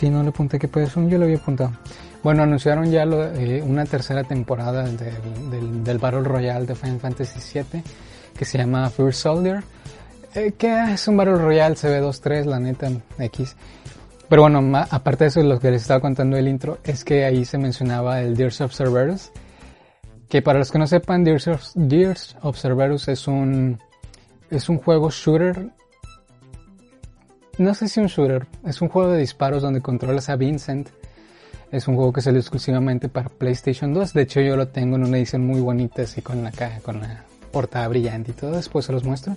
Sí, 0.00 0.08
no 0.08 0.22
le 0.22 0.30
apunté 0.30 0.58
que 0.58 0.66
puede 0.66 0.86
ser, 0.86 1.06
yo 1.08 1.18
lo 1.18 1.24
había 1.24 1.36
apuntado. 1.36 1.72
Bueno, 2.22 2.42
anunciaron 2.42 2.90
ya 2.90 3.02
eh, 3.02 3.62
una 3.62 3.84
tercera 3.84 4.24
temporada 4.24 4.82
del, 4.84 5.84
del, 5.84 5.98
Battle 5.98 6.22
Royale 6.22 6.64
de 6.64 6.74
Final 6.74 7.00
Fantasy 7.00 7.38
VII 7.60 7.82
que 8.34 8.46
se 8.46 8.56
llama 8.56 8.88
First 8.88 9.20
Soldier. 9.20 9.62
Eh, 10.34 10.52
que 10.56 10.94
es 10.94 11.06
un 11.06 11.18
Battle 11.18 11.34
Royale 11.34 11.74
CB23, 11.74 12.44
la 12.46 12.58
neta, 12.58 12.90
X. 13.18 13.54
Pero 14.26 14.40
bueno, 14.40 14.86
aparte 14.90 15.24
de 15.24 15.28
eso, 15.28 15.42
lo 15.42 15.60
que 15.60 15.70
les 15.70 15.82
estaba 15.82 16.00
contando 16.00 16.38
el 16.38 16.48
intro 16.48 16.78
es 16.82 17.04
que 17.04 17.26
ahí 17.26 17.44
se 17.44 17.58
mencionaba 17.58 18.22
el 18.22 18.34
Dears 18.34 18.62
of 18.62 18.74
Cerberus. 18.74 19.30
Que 20.30 20.40
para 20.40 20.60
los 20.60 20.72
que 20.72 20.78
no 20.78 20.86
sepan, 20.86 21.24
Dears 21.24 21.46
of, 21.46 21.62
Dears 21.74 23.08
es 23.08 23.28
un, 23.28 23.78
es 24.48 24.70
un 24.70 24.78
juego 24.78 25.10
shooter. 25.10 25.68
No 27.60 27.74
sé 27.74 27.88
si 27.88 28.00
un 28.00 28.06
shooter, 28.06 28.46
es 28.64 28.80
un 28.80 28.88
juego 28.88 29.10
de 29.10 29.18
disparos 29.18 29.62
donde 29.62 29.82
controlas 29.82 30.30
a 30.30 30.36
Vincent 30.36 30.88
es 31.70 31.86
un 31.88 31.94
juego 31.94 32.10
que 32.10 32.22
salió 32.22 32.40
exclusivamente 32.40 33.10
para 33.10 33.28
PlayStation 33.28 33.92
2. 33.92 34.14
De 34.14 34.22
hecho, 34.22 34.40
yo 34.40 34.56
lo 34.56 34.68
tengo 34.68 34.96
en 34.96 35.04
una 35.04 35.18
edición 35.18 35.46
muy 35.46 35.60
bonita, 35.60 36.00
así 36.00 36.22
con 36.22 36.42
la 36.42 36.52
caja, 36.52 36.80
con 36.80 37.00
la 37.00 37.22
portada 37.52 37.86
brillante 37.88 38.30
y 38.30 38.34
todo. 38.34 38.52
Después 38.52 38.86
se 38.86 38.92
los 38.92 39.04
muestro. 39.04 39.36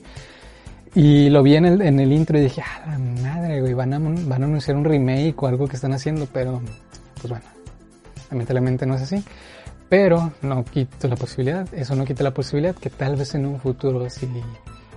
Y 0.95 1.29
lo 1.31 1.43
vi 1.43 1.57
en 1.57 1.65
el, 1.65 2.13
intro 2.13 2.39
y 2.39 2.43
dije, 2.43 2.61
ah, 2.65 2.85
la 2.87 2.97
madre, 2.97 3.59
güey, 3.59 3.73
van 3.73 3.93
a, 3.93 3.99
van 3.99 4.41
a 4.41 4.45
anunciar 4.45 4.77
un 4.77 4.85
remake 4.85 5.35
o 5.43 5.47
algo 5.47 5.67
que 5.67 5.75
están 5.75 5.91
haciendo, 5.91 6.25
pero, 6.31 6.61
pues 7.15 7.29
bueno, 7.29 7.45
lamentablemente 8.31 8.85
no 8.85 8.95
es 8.95 9.01
así. 9.01 9.21
Pero 9.89 10.31
no 10.41 10.63
quito 10.63 11.09
la 11.09 11.17
posibilidad, 11.17 11.67
eso 11.73 11.93
no 11.93 12.05
quita 12.05 12.23
la 12.23 12.33
posibilidad 12.33 12.73
que 12.73 12.89
tal 12.89 13.17
vez 13.17 13.35
en 13.35 13.45
un 13.45 13.59
futuro 13.59 14.09
sí 14.09 14.29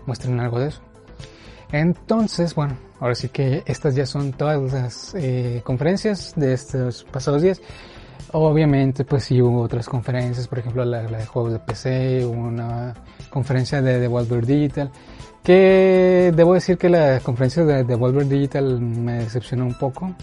muestren 0.07 0.39
algo 0.39 0.61
de 0.61 0.69
eso. 0.69 0.86
Entonces, 1.73 2.55
bueno, 2.55 2.77
ahora 3.01 3.15
sí 3.15 3.29
que 3.29 3.63
estas 3.67 3.95
ya 3.95 4.07
son 4.07 4.33
todas 4.33 4.73
las 4.73 5.15
eh, 5.15 5.63
conferencias 5.65 6.33
de 6.37 6.53
estos 6.53 7.05
pasados 7.05 7.43
días. 7.43 7.61
Obviamente, 8.33 9.05
pues 9.05 9.25
sí 9.25 9.41
hubo 9.41 9.63
otras 9.63 9.89
conferencias, 9.89 10.49
por 10.49 10.59
ejemplo 10.59 10.85
la, 10.85 11.03
de 11.03 11.27
juegos 11.27 11.53
de 11.53 11.59
PC, 11.61 12.27
una 12.27 12.95
conferencia 13.31 13.81
de 13.81 14.01
Devolver 14.01 14.45
Digital, 14.45 14.91
que 15.43 16.33
debo 16.35 16.55
decir 16.55 16.77
que 16.77 16.89
la 16.89 17.21
conferencia 17.21 17.65
de 17.65 17.85
Devolver 17.85 18.27
Digital 18.27 18.81
me 18.81 19.19
decepcionó 19.19 19.65
un 19.67 19.75
poco. 19.75 20.15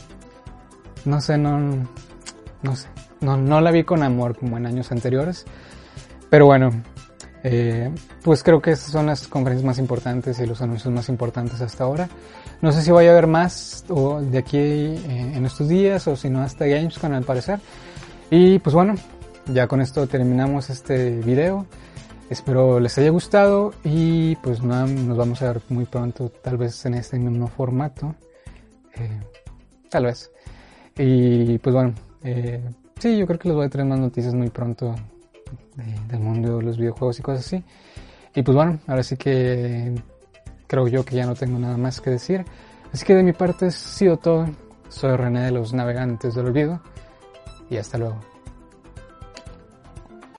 No 1.05 1.21
sé, 1.21 1.37
no, 1.37 1.59
no 2.61 2.75
sé, 2.75 2.87
no, 3.21 3.37
no 3.37 3.61
la 3.61 3.71
vi 3.71 3.83
con 3.83 4.03
amor 4.03 4.37
como 4.37 4.57
en 4.57 4.65
años 4.65 4.91
anteriores. 4.91 5.45
Pero 6.29 6.45
bueno, 6.45 6.71
eh, 7.43 7.91
pues 8.23 8.41
creo 8.41 8.61
que 8.61 8.71
esas 8.71 8.91
son 8.91 9.05
las 9.05 9.27
conferencias 9.27 9.65
más 9.65 9.77
importantes 9.77 10.39
y 10.39 10.45
los 10.45 10.61
anuncios 10.61 10.93
más 10.93 11.09
importantes 11.09 11.59
hasta 11.59 11.83
ahora. 11.83 12.07
No 12.61 12.71
sé 12.71 12.81
si 12.81 12.91
vaya 12.91 13.09
a 13.09 13.11
haber 13.11 13.27
más 13.27 13.83
de 13.87 14.37
aquí 14.37 14.57
eh, 14.57 15.33
en 15.35 15.45
estos 15.45 15.67
días 15.67 16.07
o 16.07 16.15
si 16.15 16.29
no 16.29 16.41
hasta 16.41 16.65
Gamescom 16.65 17.11
al 17.13 17.25
parecer. 17.25 17.59
Y 18.31 18.59
pues 18.59 18.73
bueno, 18.73 18.95
ya 19.47 19.67
con 19.67 19.81
esto 19.81 20.07
terminamos 20.07 20.69
este 20.69 21.17
video. 21.19 21.65
Espero 22.29 22.79
les 22.79 22.97
haya 22.97 23.09
gustado 23.09 23.73
y 23.83 24.37
pues 24.37 24.63
nada, 24.63 24.87
nos 24.87 25.17
vamos 25.17 25.41
a 25.41 25.51
ver 25.51 25.61
muy 25.67 25.85
pronto, 25.85 26.29
tal 26.29 26.57
vez 26.57 26.85
en 26.85 26.93
este 26.93 27.19
mismo 27.19 27.47
formato. 27.47 28.15
Eh, 28.95 29.19
tal 29.89 30.05
vez. 30.05 30.31
Y 30.97 31.57
pues 31.57 31.75
bueno, 31.75 31.93
sí, 32.99 33.17
yo 33.17 33.27
creo 33.27 33.37
que 33.37 33.49
les 33.49 33.55
voy 33.55 33.65
a 33.65 33.69
traer 33.69 33.87
más 33.87 33.99
noticias 33.99 34.33
muy 34.33 34.49
pronto 34.49 34.95
del 35.75 36.19
mundo 36.19 36.57
de 36.57 36.63
los 36.63 36.77
videojuegos 36.77 37.19
y 37.19 37.21
cosas 37.21 37.45
así. 37.45 37.63
Y 38.35 38.41
pues 38.41 38.55
bueno, 38.55 38.79
ahora 38.87 39.03
sí 39.03 39.15
que 39.17 39.93
creo 40.67 40.87
yo 40.87 41.05
que 41.05 41.15
ya 41.15 41.25
no 41.25 41.35
tengo 41.35 41.59
nada 41.59 41.77
más 41.77 42.01
que 42.01 42.09
decir. 42.09 42.45
Así 42.91 43.05
que 43.05 43.15
de 43.15 43.23
mi 43.23 43.33
parte 43.33 43.67
ha 43.67 43.71
sido 43.71 44.17
todo. 44.17 44.47
Soy 44.89 45.15
René 45.15 45.45
de 45.45 45.51
los 45.51 45.73
Navegantes 45.73 46.35
del 46.35 46.47
Olvido 46.47 46.81
y 47.69 47.77
hasta 47.77 47.97
luego. 47.97 48.32